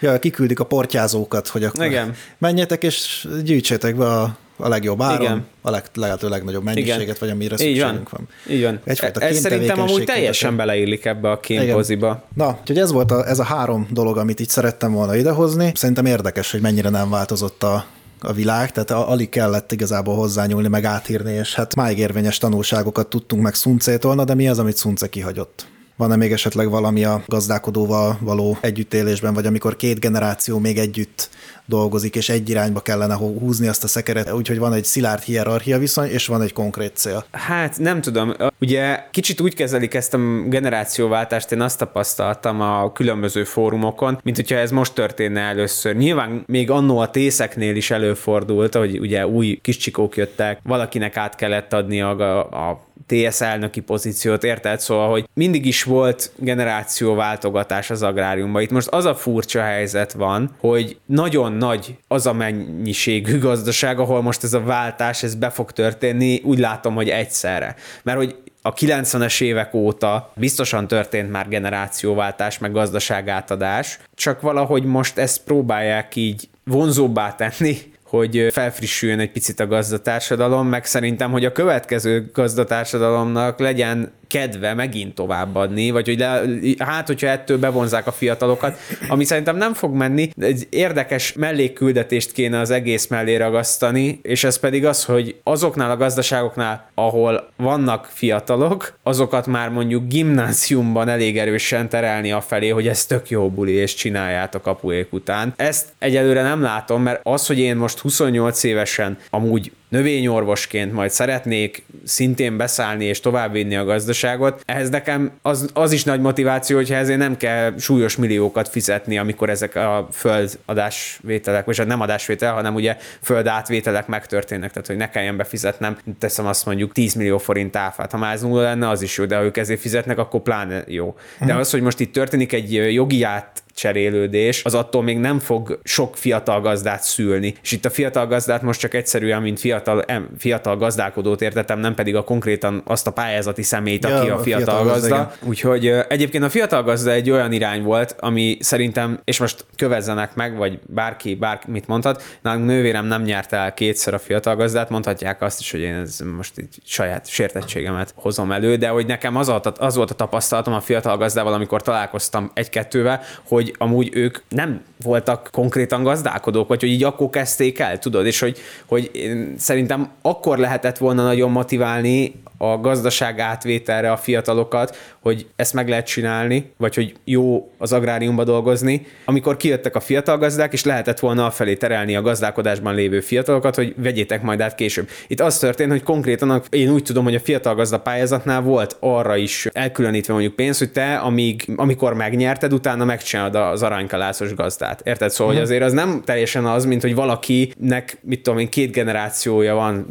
[0.00, 2.14] Ja, kiküldik a portyázókat, hogy akkor Igen.
[2.38, 5.46] menjetek és gyűjtsétek be a a legjobb áron, Igen.
[5.62, 7.14] a leg, lehető legnagyobb mennyiséget, Igen.
[7.20, 8.28] vagy amire Így szükségünk van.
[8.46, 8.54] van.
[8.56, 8.80] Így van.
[8.84, 12.24] Egyfajta ez szerintem amúgy teljesen beleillik ebbe a kémpoziba.
[12.34, 15.72] Na, úgyhogy ez volt a, ez a három dolog, amit itt szerettem volna idehozni.
[15.74, 17.84] Szerintem érdekes, hogy mennyire nem változott a,
[18.20, 23.42] a világ, tehát alig kellett igazából hozzányúlni, meg átírni, és hát máig érvényes tanulságokat tudtunk
[23.42, 25.66] meg Szuncétól, de mi az, amit Szunce kihagyott?
[25.96, 31.28] Van-e még esetleg valami a gazdálkodóval való együttélésben, vagy amikor két generáció még együtt
[31.66, 36.08] dolgozik, és egy irányba kellene húzni azt a szekeret, úgyhogy van egy szilárd hierarchia viszony,
[36.08, 37.24] és van egy konkrét cél.
[37.30, 43.44] Hát nem tudom, ugye kicsit úgy kezelik ezt a generációváltást, én azt tapasztaltam a különböző
[43.44, 45.96] fórumokon, mint hogyha ez most történne először.
[45.96, 51.34] Nyilván még annó a tészeknél is előfordult, hogy ugye új kis csikók jöttek, valakinek át
[51.34, 54.80] kellett adni a, a TS elnöki pozíciót, érted?
[54.80, 58.62] Szóval, hogy mindig is volt generációváltogatás az agráriumban.
[58.62, 64.22] Itt most az a furcsa helyzet van, hogy nagyon nagy az a mennyiségű gazdaság, ahol
[64.22, 67.74] most ez a váltás, ez be fog történni, úgy látom, hogy egyszerre.
[68.02, 75.18] Mert hogy a 90-es évek óta biztosan történt már generációváltás, meg gazdaságátadás, csak valahogy most
[75.18, 77.76] ezt próbálják így vonzóbbá tenni,
[78.10, 85.14] hogy felfrissüljön egy picit a gazdatársadalom, meg szerintem, hogy a következő gazdatársadalomnak legyen kedve megint
[85.14, 86.42] továbbadni, vagy hogy le,
[86.78, 92.58] hát, hogyha ettől bevonzák a fiatalokat, ami szerintem nem fog menni, egy érdekes mellékküldetést kéne
[92.58, 98.98] az egész mellé ragasztani, és ez pedig az, hogy azoknál a gazdaságoknál, ahol vannak fiatalok,
[99.02, 103.94] azokat már mondjuk gimnáziumban elég erősen terelni a felé, hogy ez tök jó buli, és
[103.94, 105.52] csináljátok kapuék után.
[105.56, 111.84] Ezt egyelőre nem látom, mert az, hogy én most 28 évesen amúgy növényorvosként majd szeretnék
[112.04, 117.18] szintén beszállni és továbbvinni a gazdaságot, ehhez nekem az, az is nagy motiváció, hogyha ezért
[117.18, 124.06] nem kell súlyos milliókat fizetni, amikor ezek a földadásvételek, vagy nem adásvétel, hanem ugye földátvételek
[124.06, 128.10] megtörténnek, tehát hogy ne kelljen befizetnem, teszem azt mondjuk 10 millió forint áfát.
[128.10, 130.84] Ha már ez nulla lenne, az is jó, de ha ők ezért fizetnek, akkor pláne
[130.86, 131.16] jó.
[131.38, 131.56] De mhm.
[131.56, 136.16] az, hogy most itt történik egy jogi át cserélődés, az attól még nem fog sok
[136.16, 137.54] fiatal gazdát szülni.
[137.62, 141.94] És itt a fiatal gazdát most csak egyszerűen, mint fiatal, em, fiatal gazdálkodót értetem, nem
[141.94, 145.08] pedig a konkrétan azt a pályázati szemét, aki ja, a fiatal, fiatal gazda.
[145.08, 145.32] gazda.
[145.42, 150.56] Úgyhogy egyébként a fiatal gazda egy olyan irány volt, ami szerintem, és most kövezzenek meg,
[150.56, 155.60] vagy bárki, bármit mondhat, nálunk nővérem nem nyert el kétszer a fiatal gazdát, mondhatják azt
[155.60, 159.96] is, hogy én ez most így saját sértettségemet hozom elő, de hogy nekem az az
[159.96, 166.02] volt a tapasztalatom a fiatal gazdával, amikor találkoztam egy-kettővel, hogy amúgy ők nem voltak konkrétan
[166.02, 169.10] gazdálkodók, vagy hogy így akkor kezdték el, tudod, és hogy, hogy
[169.58, 176.06] szerintem akkor lehetett volna nagyon motiválni a gazdaság átvételre a fiatalokat, hogy ezt meg lehet
[176.06, 181.46] csinálni, vagy hogy jó az agráriumba dolgozni, amikor kijöttek a fiatal gazdák, és lehetett volna
[181.46, 185.08] a felé terelni a gazdálkodásban lévő fiatalokat, hogy vegyétek majd át később.
[185.26, 189.36] Itt az történt, hogy konkrétan én úgy tudom, hogy a fiatal gazda pályázatnál volt arra
[189.36, 194.89] is elkülönítve mondjuk pénz, hogy te, amíg, amikor megnyerted, utána megcsinálod az aranykalászos gazdát.
[195.04, 195.30] Érted?
[195.30, 199.74] Szóval, hogy azért az nem teljesen az, mint hogy valakinek, mit tudom én, két generációja
[199.74, 200.06] van,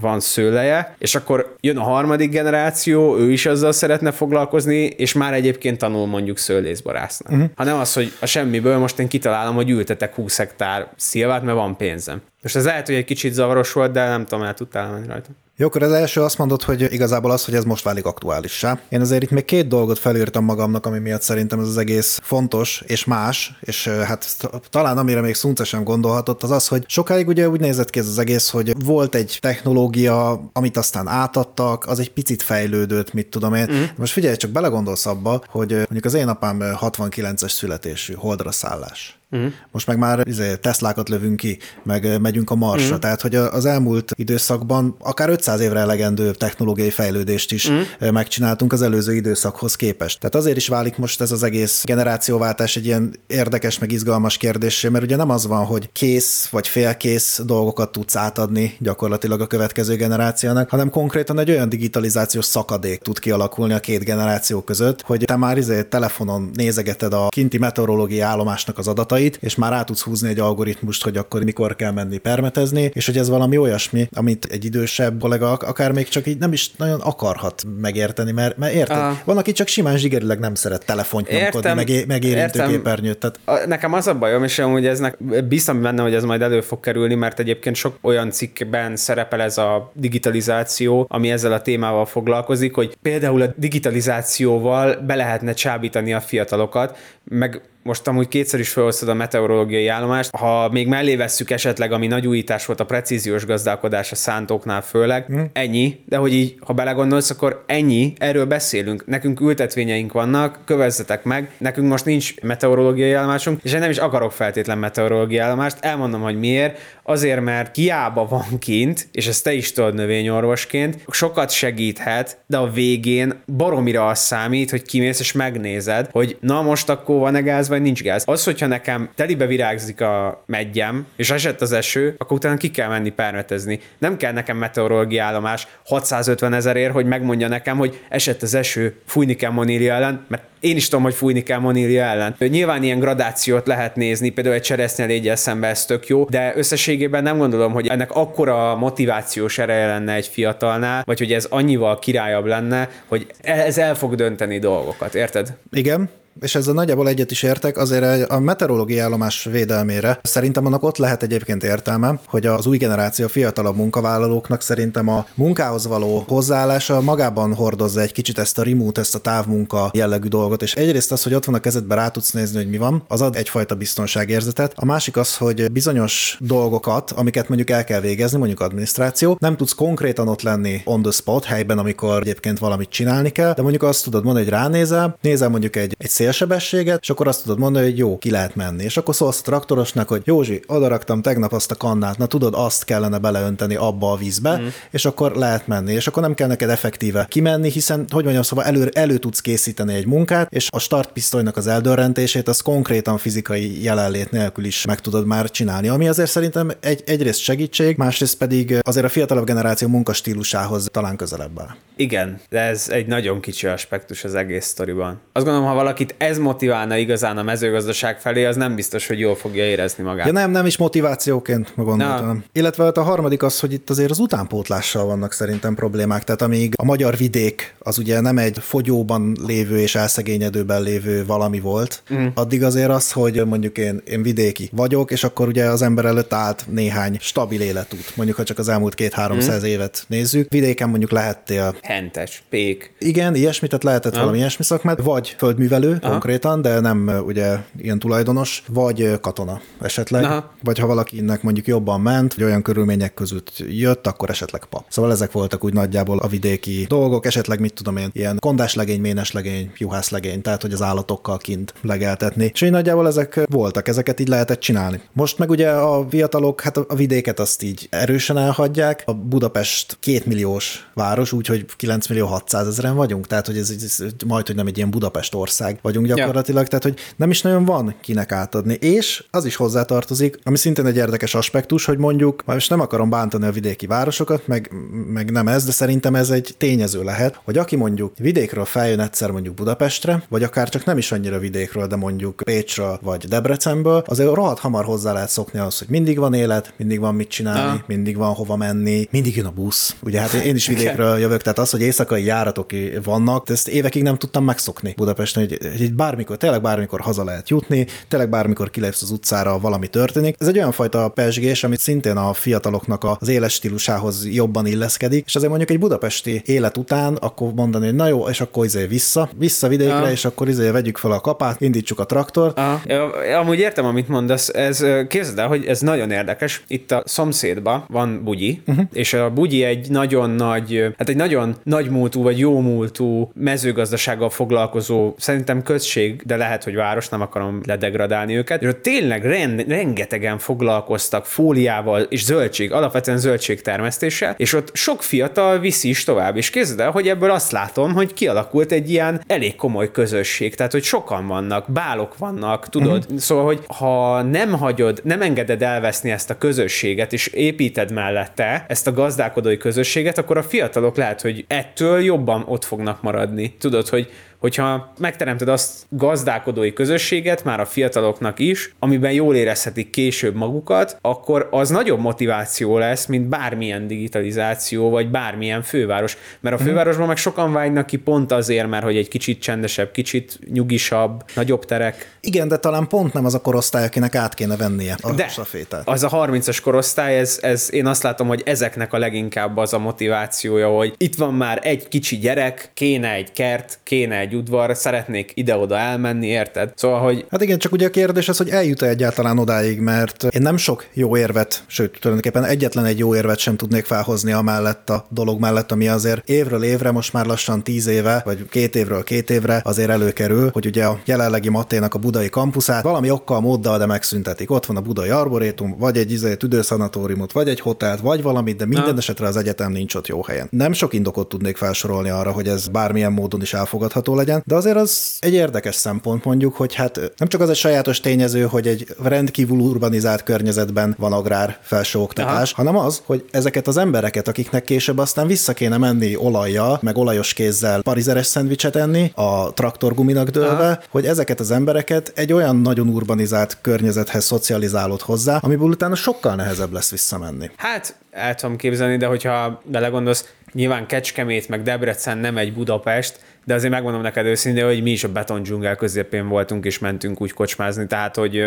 [0.00, 5.34] van szőleje, és akkor jön a harmadik generáció, ő is azzal szeretne foglalkozni, és már
[5.34, 7.32] egyébként tanul mondjuk szőlészbarásznak.
[7.32, 7.50] Uh-huh.
[7.56, 11.76] Hanem az, hogy a semmiből most én kitalálom, hogy ültetek 20 hektár szilvát, mert van
[11.76, 12.22] pénzem.
[12.42, 15.28] Most ez lehet, hogy egy kicsit zavaros volt, de nem tudom, el tudtál menni rajta.
[15.62, 18.80] Jó, akkor az első azt mondod, hogy igazából az, hogy ez most válik aktuálissá.
[18.88, 22.82] Én azért itt még két dolgot felírtam magamnak, ami miatt szerintem ez az egész fontos
[22.86, 24.36] és más, és hát
[24.70, 28.08] talán amire még Szunce sem gondolhatott, az az, hogy sokáig ugye úgy nézett ki ez
[28.08, 33.54] az egész, hogy volt egy technológia, amit aztán átadtak, az egy picit fejlődött, mit tudom
[33.54, 33.68] én.
[33.72, 33.82] Mm.
[33.96, 39.21] Most figyelj, csak belegondolsz abba, hogy mondjuk az én apám 69-es születésű, holdra szállás.
[39.32, 39.52] Uh-huh.
[39.70, 42.84] Most meg már izé, Teslákat lövünk ki, meg megyünk a Marsra.
[42.84, 43.00] Uh-huh.
[43.00, 48.10] Tehát, hogy az elmúlt időszakban akár 500 évre elegendő technológiai fejlődést is uh-huh.
[48.10, 50.18] megcsináltunk az előző időszakhoz képest.
[50.18, 54.88] Tehát azért is válik most ez az egész generációváltás egy ilyen érdekes, meg izgalmas kérdésé,
[54.88, 59.96] mert ugye nem az van, hogy kész vagy félkész dolgokat tudsz átadni gyakorlatilag a következő
[59.96, 65.36] generációnak, hanem konkrétan egy olyan digitalizációs szakadék tud kialakulni a két generáció között, hogy te
[65.36, 70.02] már izé telefonon nézegeted a kinti meteorológiai állomásnak az adatait, adatait, és már át tudsz
[70.02, 74.44] húzni egy algoritmust, hogy akkor mikor kell menni permetezni, és hogy ez valami olyasmi, amit
[74.44, 78.96] egy idősebb kollega akár még csak így nem is nagyon akarhat megérteni, mert, mert érted?
[78.96, 83.18] Uh, van, aki csak simán zsigerileg nem szeret telefont nyomkodni, meg, meg érintőképernyőt.
[83.18, 83.38] Tehát...
[83.44, 85.16] A, nekem az a bajom, és amúgy eznek
[85.48, 89.58] biztos benne, hogy ez majd elő fog kerülni, mert egyébként sok olyan cikkben szerepel ez
[89.58, 96.20] a digitalizáció, ami ezzel a témával foglalkozik, hogy például a digitalizációval be lehetne csábítani a
[96.20, 101.92] fiatalokat, meg most amúgy kétszer is felhoztad a meteorológiai állomást, ha még mellé vesszük esetleg,
[101.92, 105.42] ami nagy újítás volt a precíziós gazdálkodás a szántóknál főleg, mm.
[105.52, 109.06] ennyi, de hogy így, ha belegondolsz, akkor ennyi, erről beszélünk.
[109.06, 114.32] Nekünk ültetvényeink vannak, kövezzetek meg, nekünk most nincs meteorológiai állomásunk, és én nem is akarok
[114.32, 116.78] feltétlen meteorológiai állomást, elmondom, hogy miért.
[117.04, 122.70] Azért, mert hiába van kint, és ezt te is tudod növényorvosként, sokat segíthet, de a
[122.70, 127.82] végén baromira az számít, hogy kimész és megnézed, hogy na most akkor van-e gáz, vagy
[127.82, 128.22] nincs gáz.
[128.26, 132.88] Az, hogyha nekem telibe virágzik a meggyem, és esett az eső, akkor utána ki kell
[132.88, 133.80] menni permetezni.
[133.98, 139.34] Nem kell nekem meteorológiai állomás 650 ezerért, hogy megmondja nekem, hogy esett az eső, fújni
[139.34, 142.36] kell monília ellen, mert én is tudom, hogy fújni kell monília ellen.
[142.38, 147.22] Nyilván ilyen gradációt lehet nézni, például egy cseresznye légyel szembe ez tök jó, de összességében
[147.22, 152.46] nem gondolom, hogy ennek akkora motivációs ereje lenne egy fiatalnál, vagy hogy ez annyival királyabb
[152.46, 155.52] lenne, hogy ez el fog dönteni dolgokat, érted?
[155.72, 160.96] Igen, és ezzel nagyjából egyet is értek, azért a meteorológiai állomás védelmére szerintem annak ott
[160.96, 167.54] lehet egyébként értelme, hogy az új generáció fiatalabb munkavállalóknak szerintem a munkához való hozzáállása magában
[167.54, 171.34] hordozza egy kicsit ezt a remote, ezt a távmunka jellegű dolgot, és egyrészt az, hogy
[171.34, 174.72] ott van a kezedben rá tudsz nézni, hogy mi van, az ad egyfajta biztonságérzetet.
[174.76, 179.72] A másik az, hogy bizonyos dolgokat, amiket mondjuk el kell végezni, mondjuk adminisztráció, nem tudsz
[179.72, 184.04] konkrétan ott lenni on the spot helyben, amikor egyébként valamit csinálni kell, de mondjuk azt
[184.04, 187.98] tudod mondani, hogy ránézel, nézel mondjuk egy, egy szélsebességet, és akkor azt tudod mondani, hogy
[187.98, 188.84] jó, ki lehet menni.
[188.84, 192.84] És akkor szólsz a traktorosnak, hogy Józsi, odaraktam tegnap azt a kannát, na tudod, azt
[192.84, 194.66] kellene beleönteni abba a vízbe, mm.
[194.90, 195.92] és akkor lehet menni.
[195.92, 199.94] És akkor nem kell neked effektíve kimenni, hiszen, hogy mondjam, szóval elő, elő tudsz készíteni
[199.94, 205.26] egy munkát, és a startpisztolynak az eldörrentését az konkrétan fizikai jelenlét nélkül is meg tudod
[205.26, 205.88] már csinálni.
[205.88, 211.60] Ami azért szerintem egy, egyrészt segítség, másrészt pedig azért a fiatalabb generáció munkastílusához talán közelebb
[211.60, 211.76] áll.
[211.96, 215.20] Igen, de ez egy nagyon kicsi aspektus az egész sztoriban.
[215.32, 219.34] Azt gondolom, ha valakit ez motiválna igazán a mezőgazdaság felé, az nem biztos, hogy jól
[219.34, 220.26] fogja érezni magát.
[220.26, 222.26] Ja nem, nem is motivációként gondoltam.
[222.26, 222.42] Na.
[222.52, 226.24] Illetve hát a harmadik az, hogy itt azért az utánpótlással vannak szerintem problémák.
[226.24, 231.60] Tehát amíg a magyar vidék az ugye nem egy fogyóban lévő és elszegényedőben lévő valami
[231.60, 232.26] volt, mm.
[232.34, 236.32] addig azért az, hogy mondjuk én, én vidéki vagyok, és akkor ugye az ember előtt
[236.32, 238.16] állt néhány stabil életút.
[238.16, 239.66] Mondjuk, ha csak az elmúlt két-háromszáz mm.
[239.66, 240.50] évet nézzük.
[240.50, 242.94] Vidéken mondjuk lehettél hentes, pék.
[242.98, 246.10] Igen, ilyesmit, tehát lehetett valami ilyesmi szakmát, vagy földművelő Aha.
[246.10, 250.50] konkrétan, de nem ugye ilyen tulajdonos, vagy katona esetleg, Aha.
[250.62, 254.84] vagy ha valakinek mondjuk jobban ment, vagy olyan körülmények között jött, akkor esetleg pap.
[254.88, 259.72] Szóval ezek voltak úgy nagyjából a vidéki dolgok, esetleg mit tudom én, ilyen kondáslegény, méneslegény,
[259.78, 262.50] juhászlegény, tehát hogy az állatokkal kint legeltetni.
[262.52, 265.00] És így nagyjából ezek voltak, ezeket így lehetett csinálni.
[265.12, 269.02] Most meg ugye a fiatalok, hát a vidéket azt így erősen elhagyják.
[269.06, 274.12] A Budapest kétmilliós város, úgyhogy 9 millió 600 ezeren vagyunk, tehát hogy ez, ez, ez
[274.26, 276.68] majd, hogy nem egy ilyen Budapest ország, vagy vagyunk gyakorlatilag, ja.
[276.68, 278.74] tehát hogy nem is nagyon van kinek átadni.
[278.74, 283.46] És az is hozzátartozik, ami szintén egy érdekes aspektus, hogy mondjuk, most nem akarom bántani
[283.46, 284.70] a vidéki városokat, meg,
[285.12, 289.30] meg nem ez, de szerintem ez egy tényező lehet, hogy aki mondjuk vidékről feljön egyszer
[289.30, 294.34] mondjuk Budapestre, vagy akár csak nem is annyira vidékről, de mondjuk Pécsről vagy Debrecenből, azért
[294.34, 297.84] rohadt hamar hozzá lehet szokni az, hogy mindig van élet, mindig van mit csinálni, ja.
[297.86, 299.96] mindig van hova menni, mindig jön a busz.
[300.02, 302.70] Ugye hát én is vidékről jövök, tehát az, hogy éjszakai járatok
[303.04, 307.86] vannak, ezt évekig nem tudtam megszokni Budapesten, hogy, hogy bármikor, tényleg bármikor haza lehet jutni,
[308.08, 310.36] tényleg bármikor kilépsz az utcára, valami történik.
[310.38, 315.34] Ez egy olyan fajta pesgés, amit szintén a fiataloknak az éles stílusához jobban illeszkedik, és
[315.34, 319.28] azért mondjuk egy budapesti élet után akkor mondani, hogy na jó, és akkor izé vissza,
[319.36, 320.10] vissza vidékre, ja.
[320.10, 322.60] és akkor izé vegyük fel a kapát, indítsuk a traktort.
[322.86, 326.64] Ja, amúgy értem, amit mondasz, ez képzeld el, hogy ez nagyon érdekes.
[326.66, 328.84] Itt a szomszédban van bugyi, uh-huh.
[328.92, 334.30] és a bugyi egy nagyon nagy, hát egy nagyon nagy múltú vagy jó múltú mezőgazdasággal
[334.30, 339.68] foglalkozó, szerintem község, de lehet, hogy város, nem akarom ledegradálni őket, és ott tényleg ren-
[339.68, 346.50] rengetegen foglalkoztak fóliával és zöldség, alapvetően zöldségtermesztéssel, és ott sok fiatal viszi is tovább, és
[346.50, 350.82] képzeld el, hogy ebből azt látom, hogy kialakult egy ilyen elég komoly közösség, tehát hogy
[350.82, 353.02] sokan vannak, bálok vannak, tudod?
[353.04, 353.18] Uh-huh.
[353.18, 358.86] Szóval, hogy ha nem hagyod, nem engeded elveszni ezt a közösséget, és építed mellette ezt
[358.86, 363.54] a gazdálkodói közösséget, akkor a fiatalok lehet, hogy ettől jobban ott fognak maradni.
[363.58, 364.10] Tudod, hogy
[364.42, 371.48] hogyha megteremted azt gazdálkodói közösséget, már a fiataloknak is, amiben jól érezhetik később magukat, akkor
[371.50, 376.16] az nagyobb motiváció lesz, mint bármilyen digitalizáció, vagy bármilyen főváros.
[376.40, 376.68] Mert a mhm.
[376.68, 381.64] fővárosban meg sokan vágynak ki pont azért, mert hogy egy kicsit csendesebb, kicsit nyugisabb, nagyobb
[381.64, 382.16] terek.
[382.20, 385.88] Igen, de talán pont nem az a korosztály, akinek át kéne vennie a de stafétát.
[385.88, 389.78] Az a 30-as korosztály, ez, ez én azt látom, hogy ezeknek a leginkább az a
[389.78, 394.76] motivációja, hogy itt van már egy kicsi gyerek, kéne egy kert, kéne egy egy udvar,
[394.76, 396.72] szeretnék ide-oda elmenni, érted?
[396.74, 397.26] Szóval, hogy...
[397.30, 400.86] Hát igen, csak ugye a kérdés az, hogy eljut-e egyáltalán odáig, mert én nem sok
[400.92, 405.72] jó érvet, sőt, tulajdonképpen egyetlen egy jó érvet sem tudnék felhozni amellett a dolog mellett,
[405.72, 409.90] ami azért évről évre, most már lassan tíz éve, vagy két évről két évre azért
[409.90, 414.50] előkerül, hogy ugye a jelenlegi Maténak a budai kampuszát valami okkal, móddal, de megszüntetik.
[414.50, 418.66] Ott van a budai arborétum, vagy egy izé, tüdőszanatóriumot, vagy egy hotelt, vagy valamit, de
[418.66, 420.48] minden esetre az egyetem nincs ott jó helyen.
[420.50, 424.76] Nem sok indokot tudnék felsorolni arra, hogy ez bármilyen módon is elfogadható legyen, de azért
[424.76, 428.86] az egy érdekes szempont mondjuk, hogy hát nem csak az egy sajátos tényező, hogy egy
[429.02, 432.62] rendkívül urbanizált környezetben van agrár felsőoktatás, Aha.
[432.62, 437.32] hanem az, hogy ezeket az embereket, akiknek később aztán vissza kéne menni olajjal, meg olajos
[437.32, 440.78] kézzel parizeres szendvicset enni, a traktorguminak dőlve, Aha.
[440.90, 446.72] hogy ezeket az embereket egy olyan nagyon urbanizált környezethez szocializálod hozzá, amiből utána sokkal nehezebb
[446.72, 447.50] lesz visszamenni.
[447.56, 453.54] Hát, el tudom képzelni, de hogyha belegondolsz, nyilván Kecskemét meg Debrecen nem egy Budapest, de
[453.54, 457.32] azért megmondom neked őszintén, hogy mi is a beton dzsungel közepén voltunk, és mentünk úgy
[457.32, 458.44] kocsmázni, tehát, hogy...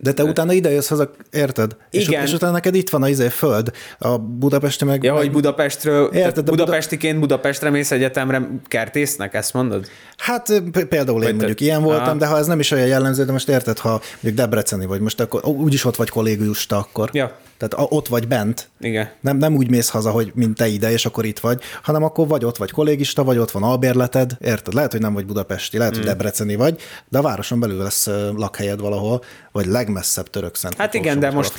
[0.00, 1.76] De te utána ide jössz haza, érted?
[1.90, 2.22] Igen.
[2.22, 5.02] És, és utána neked itt van a izé föld, a Budapesti meg...
[5.02, 5.22] Ja, meg...
[5.22, 9.86] hogy Budapestről, érted, de Budapestiként Budapestre mész egyetemre kertésznek, ezt mondod?
[10.16, 13.48] Hát például én mondjuk ilyen voltam, de ha ez nem is olyan jellemző, de most
[13.48, 17.10] érted, ha mondjuk Debreceni vagy, most akkor úgyis ott vagy kollégiusta akkor.
[17.12, 17.38] Ja.
[17.58, 18.68] Tehát ott vagy bent.
[18.80, 19.10] Igen.
[19.20, 22.28] Nem, nem úgy mész haza, hogy mint te ide, és akkor itt vagy, hanem akkor
[22.28, 24.74] vagy ott vagy kollégista, vagy ott van albérleted, érted?
[24.74, 25.96] Lehet, hogy nem vagy budapesti, lehet, mm.
[25.96, 26.16] hogy hmm.
[26.16, 30.76] debreceni vagy, de a városon belül lesz lakhelyed valahol, vagy legmesszebb török szent.
[30.76, 31.54] Hát igen, de most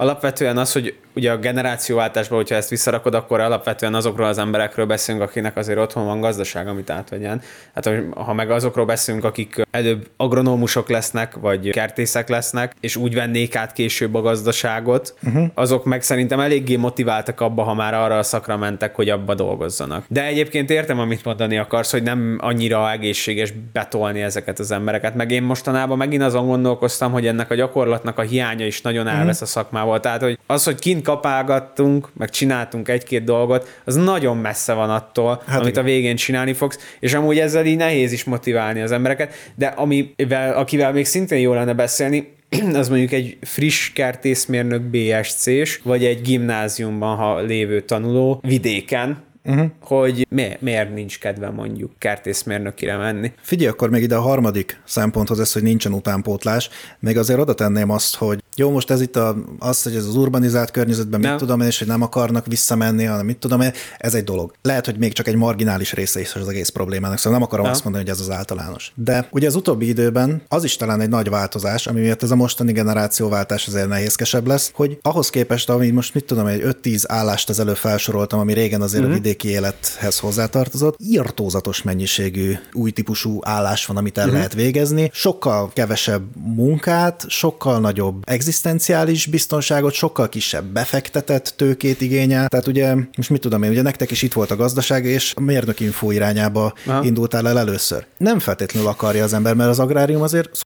[0.00, 5.24] alapvetően az, hogy ugye a generációváltásban, hogyha ezt visszarakod, akkor alapvetően azokról az emberekről beszélünk,
[5.24, 7.40] akinek azért otthon van gazdaság, amit átvegyen.
[7.74, 13.56] Hát ha meg azokról beszélünk, akik előbb agronómusok lesznek, vagy kertészek lesznek, és úgy vennék
[13.56, 15.46] át később a gazdaságot, uh-huh.
[15.54, 20.04] azok meg szerintem eléggé motiváltak abba, ha már arra a szakra mentek, hogy abba dolgozzanak.
[20.08, 25.14] De egyébként értem, amit mondani akarsz, hogy nem annyira egészséges betolni ezeket az embereket.
[25.14, 29.40] Meg én mostanában megint azon gondolkoztam, hogy ennek a gyakorlatnak a hiánya is nagyon elvesz
[29.40, 29.42] uh-huh.
[29.42, 29.89] a szakmával.
[29.98, 35.42] Tehát, hogy az, hogy kint kapálgattunk, meg csináltunk egy-két dolgot, az nagyon messze van attól,
[35.46, 35.82] hát amit igen.
[35.82, 40.52] a végén csinálni fogsz, és amúgy ezzel így nehéz is motiválni az embereket, de amivel,
[40.52, 42.32] akivel még szintén jó lenne beszélni,
[42.74, 49.70] az mondjuk egy friss kertészmérnök BSC-s, vagy egy gimnáziumban, ha lévő tanuló vidéken, uh-huh.
[49.80, 53.32] hogy mi, miért nincs kedve mondjuk kertészmérnökire menni.
[53.40, 56.70] Figyelj, akkor még ide a harmadik szemponthoz ez, hogy nincsen utánpótlás.
[56.98, 60.16] Még azért oda tenném azt, hogy jó, most ez itt a, az, hogy ez az
[60.16, 64.14] urbanizált környezetben mit tudom én, és hogy nem akarnak visszamenni, hanem mit tudom én, ez
[64.14, 64.52] egy dolog.
[64.62, 67.70] Lehet, hogy még csak egy marginális része is az egész problémának, szóval nem akarom ja.
[67.70, 68.92] azt mondani, hogy ez az általános.
[68.94, 72.36] De ugye az utóbbi időben az is talán egy nagy változás, ami miatt ez a
[72.36, 77.50] mostani generációváltás azért nehézkesebb lesz, hogy ahhoz képest, ami most mit tudom, egy 5-10 állást
[77.50, 79.18] ezelőtt felsoroltam, ami régen azért uh-huh.
[79.18, 80.96] a vidéki élethez hozzátartozott.
[80.98, 84.38] Irtózatos mennyiségű új típusú állás van, amit el uh-huh.
[84.38, 85.10] lehet végezni.
[85.12, 92.48] Sokkal kevesebb munkát, sokkal nagyobb egzisztenciális biztonságot, sokkal kisebb befektetett tőkét igényel.
[92.48, 95.40] Tehát ugye, most mit tudom én, ugye nektek is itt volt a gazdaság, és a
[95.40, 97.04] mérnök info irányába Aha.
[97.04, 98.06] indultál el először.
[98.16, 100.60] Nem feltétlenül akarja az ember, mert az agrárium azért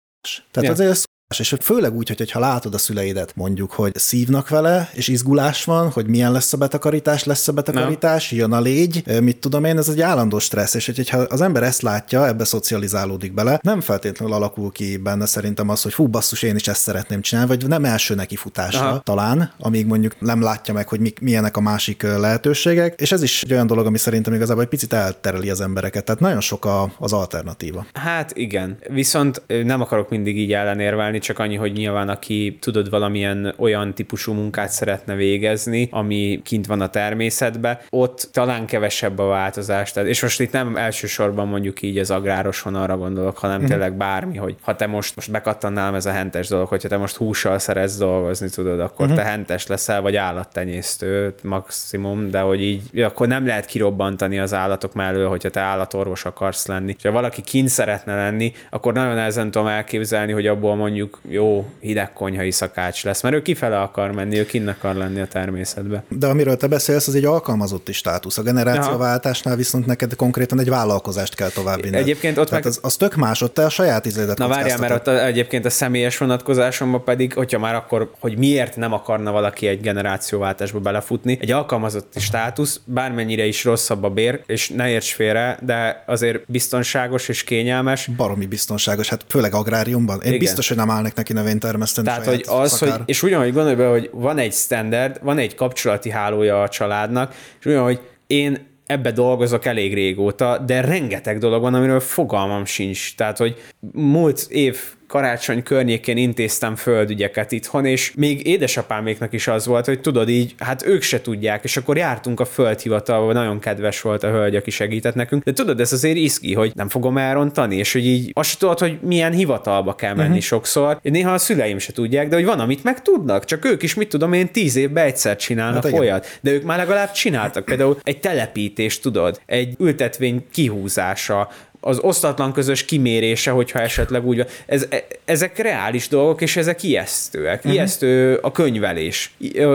[0.51, 0.85] tehát ja.
[0.85, 5.65] azért és főleg úgy, hogy ha látod a szüleidet, mondjuk, hogy szívnak vele, és izgulás
[5.65, 8.37] van, hogy milyen lesz a betakarítás, lesz a betakarítás, no.
[8.37, 11.83] jön a légy, mit tudom én, ez egy állandó stressz, és hogyha az ember ezt
[11.83, 16.57] látja, ebbe szocializálódik bele, nem feltétlenül alakul ki benne szerintem az, hogy fú, basszus, én
[16.57, 18.99] is ezt szeretném csinálni, vagy nem első neki futása Aha.
[18.99, 23.43] talán, amíg mondjuk nem látja meg, hogy mi, milyenek a másik lehetőségek, és ez is
[23.43, 26.93] egy olyan dolog, ami szerintem igazából egy picit eltereli az embereket, tehát nagyon sok a,
[26.99, 27.87] az alternatíva.
[27.93, 33.55] Hát igen, viszont nem akarok mindig így ellenérvelni, csak annyi, hogy nyilván aki tudod valamilyen
[33.57, 39.93] olyan típusú munkát szeretne végezni, ami kint van a természetbe, ott talán kevesebb a változás.
[39.93, 43.65] Tehát, és most itt nem elsősorban mondjuk így az agráros vonalra gondolok, hanem mm.
[43.65, 47.17] tényleg bármi, hogy ha te most, most bekattannál ez a hentes dolog, hogyha te most
[47.17, 49.15] hússal szeretsz dolgozni, tudod, akkor mm.
[49.15, 54.95] te hentes leszel, vagy állattenyésztő maximum, de hogy így, akkor nem lehet kirobbantani az állatok
[54.95, 56.97] mellől, hogyha te állatorvos akarsz lenni.
[57.03, 62.13] Ha valaki kint szeretne lenni, akkor nagyon nehezen tudom elképzelni, hogy abból mondjuk jó hideg
[62.13, 66.05] konyhai szakács lesz, mert ő kifele akar menni, ő kinn akar lenni a természetbe.
[66.09, 68.39] De amiről te beszélsz, az egy alkalmazotti státusz.
[68.39, 71.97] A generációváltásnál viszont neked konkrétan egy vállalkozást kell továbbvinni.
[71.97, 72.73] Egyébként ott Tehát meg...
[72.73, 75.65] az, az tök más, ott te a saját izédet Na várjál, mert ott a, egyébként
[75.65, 81.39] a személyes vonatkozásomban pedig, hogyha már akkor, hogy miért nem akarna valaki egy generációváltásba belefutni,
[81.41, 87.29] egy alkalmazotti státusz, bármennyire is rosszabb a bér, és ne érts félre, de azért biztonságos
[87.29, 88.07] és kényelmes.
[88.17, 90.21] Baromi biztonságos, hát főleg agráriumban.
[90.21, 90.39] Én Igen.
[90.39, 92.07] biztos, hogy nem állnak neki növénytermeszteni.
[92.07, 92.97] Tehát, hogy az, szakár.
[92.97, 97.35] hogy, és ugyanúgy gondolj be, hogy van egy standard, van egy kapcsolati hálója a családnak,
[97.61, 103.17] és ugyanúgy, hogy én ebbe dolgozok elég régóta, de rengeteg dolog van, amiről fogalmam sincs.
[103.17, 104.79] Tehát, hogy múlt év
[105.15, 110.87] karácsony környékén intéztem földügyeket itthon, és még édesapáméknak is az volt, hogy tudod így, hát
[110.87, 115.15] ők se tudják, és akkor jártunk a földhivatalba, nagyon kedves volt a hölgy, aki segített
[115.15, 118.79] nekünk, de tudod, ez azért iszki, hogy nem fogom elrontani, és hogy így azt tudod,
[118.79, 120.43] hogy milyen hivatalba kell menni uh-huh.
[120.43, 120.99] sokszor.
[121.03, 124.09] Néha a szüleim se tudják, de hogy van, amit meg tudnak, csak ők is, mit
[124.09, 127.65] tudom én, tíz évbe egyszer csinálnak hát olyat, de ők már legalább csináltak.
[127.65, 131.49] Például egy telepítés, tudod, egy ültetvény kihúzása,
[131.87, 134.47] az osztatlan közös kimérése, hogyha esetleg úgy van.
[134.67, 137.57] Ez, e, ezek reális dolgok, és ezek ijesztőek.
[137.57, 137.73] Uh-huh.
[137.73, 139.35] Ijesztő a könyvelés,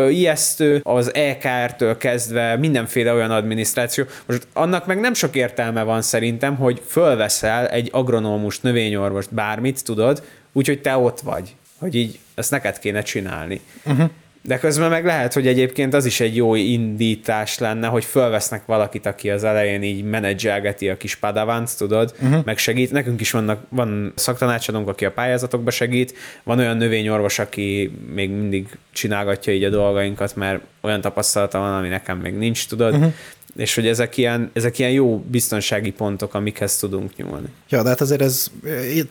[0.09, 4.03] ijesztő az EKR-től kezdve mindenféle olyan adminisztráció.
[4.25, 10.23] Most annak meg nem sok értelme van szerintem, hogy fölveszel egy agronómust, növényorvost, bármit, tudod,
[10.51, 13.61] úgyhogy te ott vagy, hogy így ezt neked kéne csinálni.
[13.85, 14.09] Uh-huh.
[14.49, 19.05] De közben meg lehet, hogy egyébként az is egy jó indítás lenne, hogy fölvesznek valakit,
[19.05, 22.45] aki az elején így menedzselgeti a kis padavánc, tudod, uh-huh.
[22.45, 22.91] meg segít.
[22.91, 28.67] Nekünk is vannak, van szaktanácsadónk, aki a pályázatokba segít, van olyan növényorvos, aki még mindig
[28.91, 32.93] csinálgatja így a dolgainkat, mert olyan tapasztalata van, ami nekem még nincs, tudod.
[32.93, 33.13] Uh-huh
[33.55, 37.47] és hogy ezek ilyen, ezek ilyen jó biztonsági pontok, amikhez tudunk nyúlni.
[37.69, 38.51] Ja, de hát azért ez,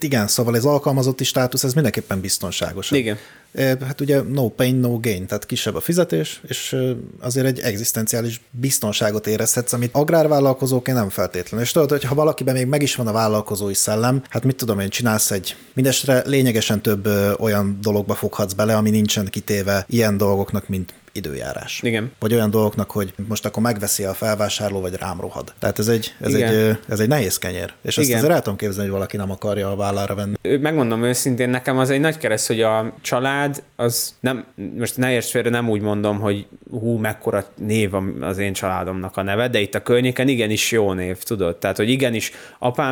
[0.01, 2.91] igen, szóval ez alkalmazotti státusz, ez mindenképpen biztonságos.
[2.91, 3.19] Igen.
[3.57, 6.77] Hát ugye no pain, no gain, tehát kisebb a fizetés, és
[7.21, 11.67] azért egy egzisztenciális biztonságot érezhetsz, amit agrárvállalkozóként nem feltétlenül.
[11.67, 14.81] És tudod, hogy ha valakiben még meg is van a vállalkozói szellem, hát mit tudom
[14.81, 20.69] én, csinálsz egy, mindestre lényegesen több olyan dologba foghatsz bele, ami nincsen kitéve ilyen dolgoknak,
[20.69, 21.81] mint időjárás.
[21.83, 22.13] Igen.
[22.19, 25.53] Vagy olyan dolgoknak, hogy most akkor megveszi a felvásárló, vagy rám rohad.
[25.59, 27.73] Tehát ez egy, ez egy, ez egy nehéz kenyér.
[27.83, 28.19] És ezt Igen.
[28.19, 30.59] azért el tudom képzelni, hogy valaki nem akarja a vállára venni.
[30.61, 34.45] Megmondom őszintén, nekem az egy nagy kereszt, hogy a család az nem,
[34.79, 39.23] most ne érts félre, nem úgy mondom, hogy hú, mekkora név az én családomnak a
[39.23, 41.57] neve, de itt a környéken igenis jó név, tudod?
[41.57, 42.33] Tehát, hogy igenis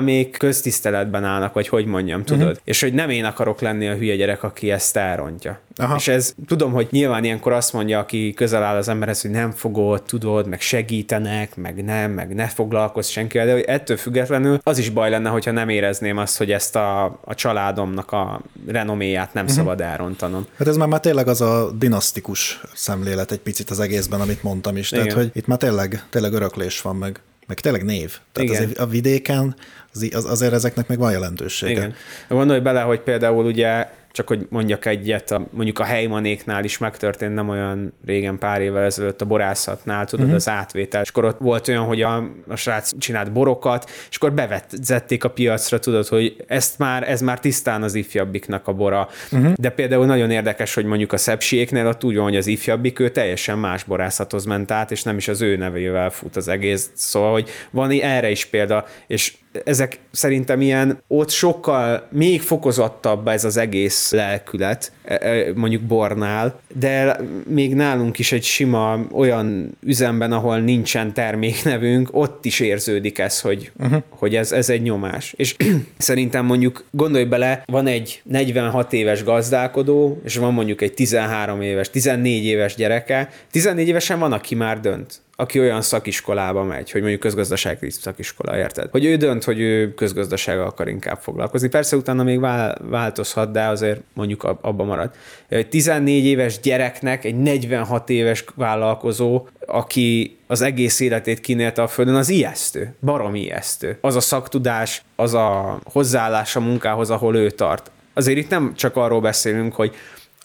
[0.01, 2.43] még köztiszteletben állnak, vagy hogy mondjam, tudod?
[2.43, 2.61] Uh-huh.
[2.65, 5.61] És hogy nem én akarok lenni a hülye gyerek, aki ezt elrontja.
[5.77, 5.97] Aha.
[5.97, 9.51] És ez, tudom, hogy nyilván ilyenkor azt mondja, aki közel áll az emberhez, hogy nem
[9.51, 14.79] fogod, tudod, meg segítenek, meg nem, meg ne foglalkozz senkivel, de hogy ettől függetlenül az
[14.79, 19.45] is baj lenne, hogyha nem érezném azt, hogy ezt a, a családomnak a renoméját nem
[19.45, 19.59] uh-huh.
[19.59, 20.47] szabad elrontanom.
[20.59, 24.77] Hát ez már, már tényleg az a dinasztikus szemlélet egy picit az egészben, amit mondtam
[24.77, 24.89] is.
[24.89, 25.19] Tehát, Igen.
[25.19, 28.19] hogy itt már tényleg, tényleg öröklés van meg meg tényleg név.
[28.33, 28.63] Tehát Igen.
[28.63, 29.57] azért a vidéken
[29.95, 31.73] az, az, azért ezeknek meg van jelentősége.
[31.73, 31.95] Igen.
[32.29, 37.35] Gondolj bele, hogy például ugye csak hogy mondjak egyet, a, mondjuk a helymanéknál is megtörtént
[37.35, 40.37] nem olyan régen, pár évvel ezelőtt a borászatnál, tudod, uh-huh.
[40.37, 42.17] az átvétel, és akkor ott volt olyan, hogy a,
[42.49, 47.41] a srác csinált borokat, és akkor bevezették a piacra, tudod, hogy ezt már, ez már
[47.41, 49.09] tisztán az ifjabbiknak a bora.
[49.33, 49.53] Uh-huh.
[49.53, 53.09] De például nagyon érdekes, hogy mondjuk a szepsiéknél ott úgy van, hogy az ifjabbik ő
[53.09, 56.91] teljesen más borászathoz ment át, és nem is az ő nevével fut az egész.
[56.95, 59.35] Szóval, hogy van erre is példa, és
[59.65, 66.61] ezek szerintem ilyen, ott sokkal még fokozottabb ez az egész lelkület, e, e, mondjuk bornál,
[66.75, 73.41] de még nálunk is egy sima olyan üzemben, ahol nincsen terméknevünk, ott is érződik ez,
[73.41, 74.03] hogy, uh-huh.
[74.09, 75.35] hogy ez, ez egy nyomás.
[75.37, 75.57] És
[75.99, 81.91] szerintem mondjuk gondolj bele, van egy 46 éves gazdálkodó, és van mondjuk egy 13 éves,
[81.91, 87.21] 14 éves gyereke, 14 évesen van, aki már dönt aki olyan szakiskolába megy, hogy mondjuk
[87.21, 88.91] közgazdasági szakiskola, érted?
[88.91, 91.69] Hogy ő dönt, hogy ő közgazdasággal akar inkább foglalkozni.
[91.69, 92.41] Persze utána még
[92.81, 95.11] változhat, de azért mondjuk abba marad.
[95.49, 102.15] Egy 14 éves gyereknek egy 46 éves vállalkozó, aki az egész életét kinélte a földön,
[102.15, 103.99] az ijesztő, barom ijesztő.
[104.01, 107.91] Az a szaktudás, az a hozzáállás a munkához, ahol ő tart.
[108.15, 109.95] Azért itt nem csak arról beszélünk, hogy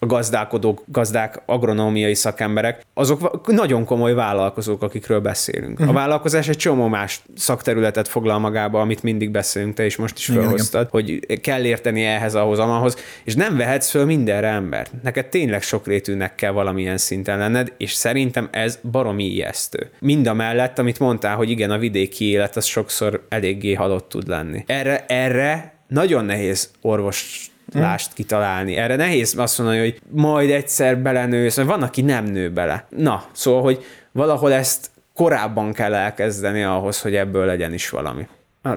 [0.02, 5.72] a gazdálkodók, gazdák, agronómiai szakemberek, azok nagyon komoly vállalkozók, akikről beszélünk.
[5.72, 5.88] Uh-huh.
[5.88, 6.00] A mhm.
[6.00, 10.88] vállalkozás egy csomó más szakterületet foglal magába, amit mindig beszélünk, te is most is felhoztad,
[10.90, 14.92] hogy kell érteni ehhez, ahhoz, amahoz, és nem vehetsz föl mindenre embert.
[15.02, 19.90] Neked tényleg sokrétűnek kell valamilyen szinten lenned, és szerintem ez baromi ijesztő.
[19.98, 24.28] Mind a mellett, amit mondtál, hogy igen, a vidéki élet az sokszor eléggé halott tud
[24.28, 24.64] lenni.
[24.66, 28.76] Erre, erre nagyon nehéz orvos lást kitalálni.
[28.76, 32.86] Erre nehéz azt mondani, hogy majd egyszer belenősz, mert van, aki nem nő bele.
[32.96, 38.26] Na, szóval, hogy valahol ezt korábban kell elkezdeni ahhoz, hogy ebből legyen is valami.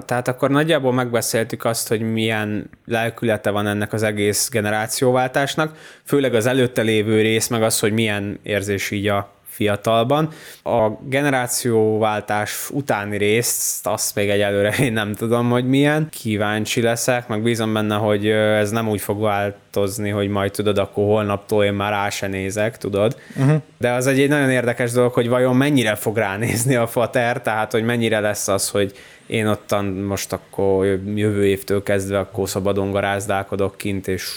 [0.06, 6.46] Tehát akkor nagyjából megbeszéltük azt, hogy milyen lelkülete van ennek az egész generációváltásnak, főleg az
[6.46, 10.28] előtte lévő rész, meg az, hogy milyen érzés így a fiatalban.
[10.62, 16.08] A generációváltás utáni részt, azt még egyelőre én nem tudom, hogy milyen.
[16.10, 21.04] Kíváncsi leszek, meg bízom benne, hogy ez nem úgy fog változni, hogy majd tudod, akkor
[21.04, 23.16] holnaptól én már rá se nézek, tudod.
[23.36, 23.60] Uh-huh.
[23.78, 27.72] De az egy, egy nagyon érdekes dolog, hogy vajon mennyire fog ránézni a fater, tehát
[27.72, 28.92] hogy mennyire lesz az, hogy
[29.26, 34.30] én ottan most akkor jövő évtől kezdve akkor szabadon garázdálkodok kint, és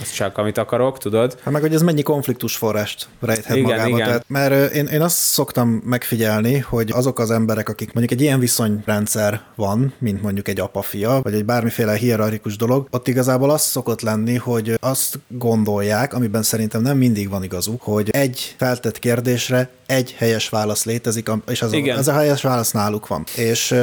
[0.00, 1.38] azt csak, amit akarok, tudod?
[1.42, 3.88] Hát meg, hogy ez mennyi konfliktus forrást rejthet igen, magába.
[3.88, 4.06] Igen.
[4.06, 8.38] Tehát, mert én, én azt szoktam megfigyelni, hogy azok az emberek, akik mondjuk egy ilyen
[8.38, 14.00] viszonyrendszer van, mint mondjuk egy apa-fia, vagy egy bármiféle hierarchikus dolog, ott igazából az szokott
[14.00, 20.14] lenni, hogy azt gondolják, amiben szerintem nem mindig van igazuk, hogy egy feltett kérdésre egy
[20.18, 21.96] helyes válasz létezik, és az Igen.
[21.96, 23.24] A, ez a helyes válasz náluk van.
[23.36, 23.74] És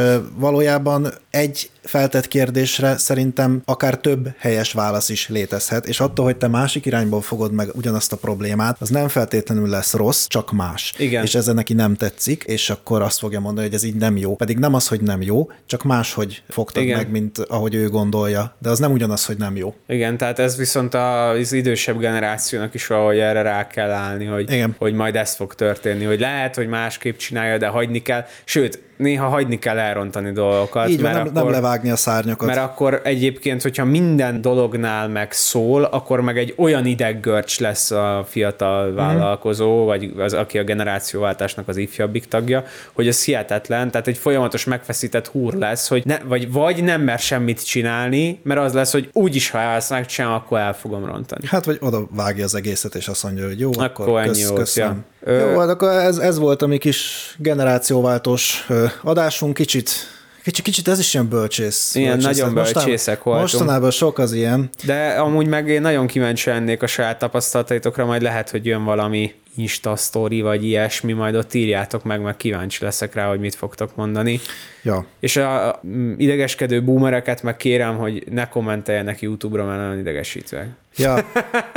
[0.48, 6.48] valójában egy feltett kérdésre szerintem akár több helyes válasz is létezhet, és attól, hogy te
[6.48, 10.94] másik irányból fogod meg ugyanazt a problémát, az nem feltétlenül lesz rossz, csak más.
[10.98, 11.24] Igen.
[11.24, 14.36] És ez neki nem tetszik, és akkor azt fogja mondani, hogy ez így nem jó.
[14.36, 16.98] Pedig nem az, hogy nem jó, csak máshogy fogtad Igen.
[16.98, 18.56] meg, mint ahogy ő gondolja.
[18.60, 19.74] De az nem ugyanaz, hogy nem jó.
[19.88, 24.76] Igen, tehát ez viszont az idősebb generációnak is valahogy erre rá kell állni, hogy, Igen.
[24.78, 28.26] hogy majd ez fog történni, hogy lehet, hogy másképp csinálja, de hagyni kell.
[28.44, 30.90] Sőt, néha hagyni kell elrontani dolgokat.
[30.90, 32.48] Így mert nem, akkor, nem levágni a szárnyakat.
[32.48, 38.26] Mert akkor egyébként, hogyha minden dolognál meg szól, akkor meg egy olyan ideggörcs lesz a
[38.30, 38.96] fiatal mhm.
[38.96, 39.86] vállalkozó, mm.
[39.86, 42.64] vagy az, aki a generációváltásnak az ifjabbik tagja,
[42.94, 47.20] hogy ez hihetetlen, tehát egy folyamatos megfeszített húr lesz, hogy ne, vagy, vagy nem mer
[47.20, 51.48] semmit csinálni, mert az lesz, hogy úgyis, ha ezt megcsinálom, akkor el fogom rontani.
[51.48, 55.06] Hát, vagy oda vágja az egészet, és azt mondja, hogy jó, akkor, akkor kösz, köszönöm.
[55.26, 55.34] Ja.
[55.34, 58.68] Jó, hát akkor ez, ez volt a mi kis generációváltós
[59.02, 60.17] adásunk, kicsit
[60.48, 61.94] Kicsit, kicsit ez is ilyen bölcsész.
[61.94, 62.24] Bölcsész.
[62.24, 63.52] nagyon bölcsészek voltunk.
[63.52, 64.70] Mostanában sok az ilyen.
[64.86, 69.34] De amúgy meg én nagyon kíváncsi lennék a saját tapasztalataitokra, majd lehet, hogy jön valami
[69.56, 73.96] Insta story vagy ilyesmi, majd ott írjátok meg, meg kíváncsi leszek rá, hogy mit fogtok
[73.96, 74.40] mondani.
[74.82, 75.06] Ja.
[75.20, 75.82] És a
[76.18, 80.68] idegeskedő boomereket meg kérem, hogy ne kommenteljenek YouTube-ra, mert nagyon idegesítve.
[80.96, 81.32] Ja.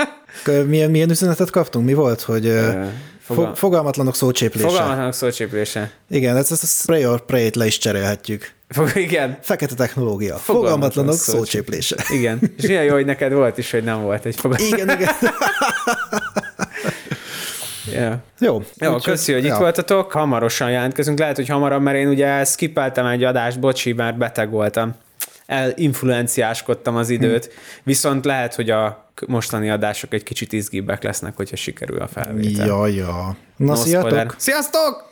[0.67, 1.87] milyen, milyen üzenetet kaptunk?
[1.87, 2.53] Mi volt, hogy
[3.35, 3.55] Fogal...
[3.55, 4.69] Fogalmatlanok szócséplése.
[4.69, 5.91] Fogalmatlanok szócséplése.
[6.11, 8.53] Igen, ezt, ezt a spray or pray le is cserélhetjük.
[8.69, 9.39] Fog, igen.
[9.41, 10.37] Fekete technológia.
[10.37, 11.97] Fogalmatlanok szócséplése.
[12.09, 12.39] Igen.
[12.57, 14.79] És milyen jó, hogy neked volt is, hogy nem volt egy fogalmatlan.
[14.79, 15.15] Igen, igen.
[17.93, 18.15] Yeah.
[18.39, 18.63] Jó.
[18.79, 19.53] Jó, úgy, köszi, hogy ja.
[19.53, 20.13] itt voltatok.
[20.13, 21.19] Hamarosan jelentkezünk.
[21.19, 24.95] Lehet, hogy hamarabb, mert én ugye skippeltem egy adást, bocsi, mert beteg voltam.
[25.51, 27.53] Elinfluenciáskodtam az időt.
[27.83, 32.67] Viszont lehet, hogy a mostani adások egy kicsit izgibbek lesznek, hogyha sikerül a felvétel.
[32.67, 33.37] Ja, ja.
[33.57, 34.35] Na, no sziasztok!
[34.39, 35.10] Sziasztok!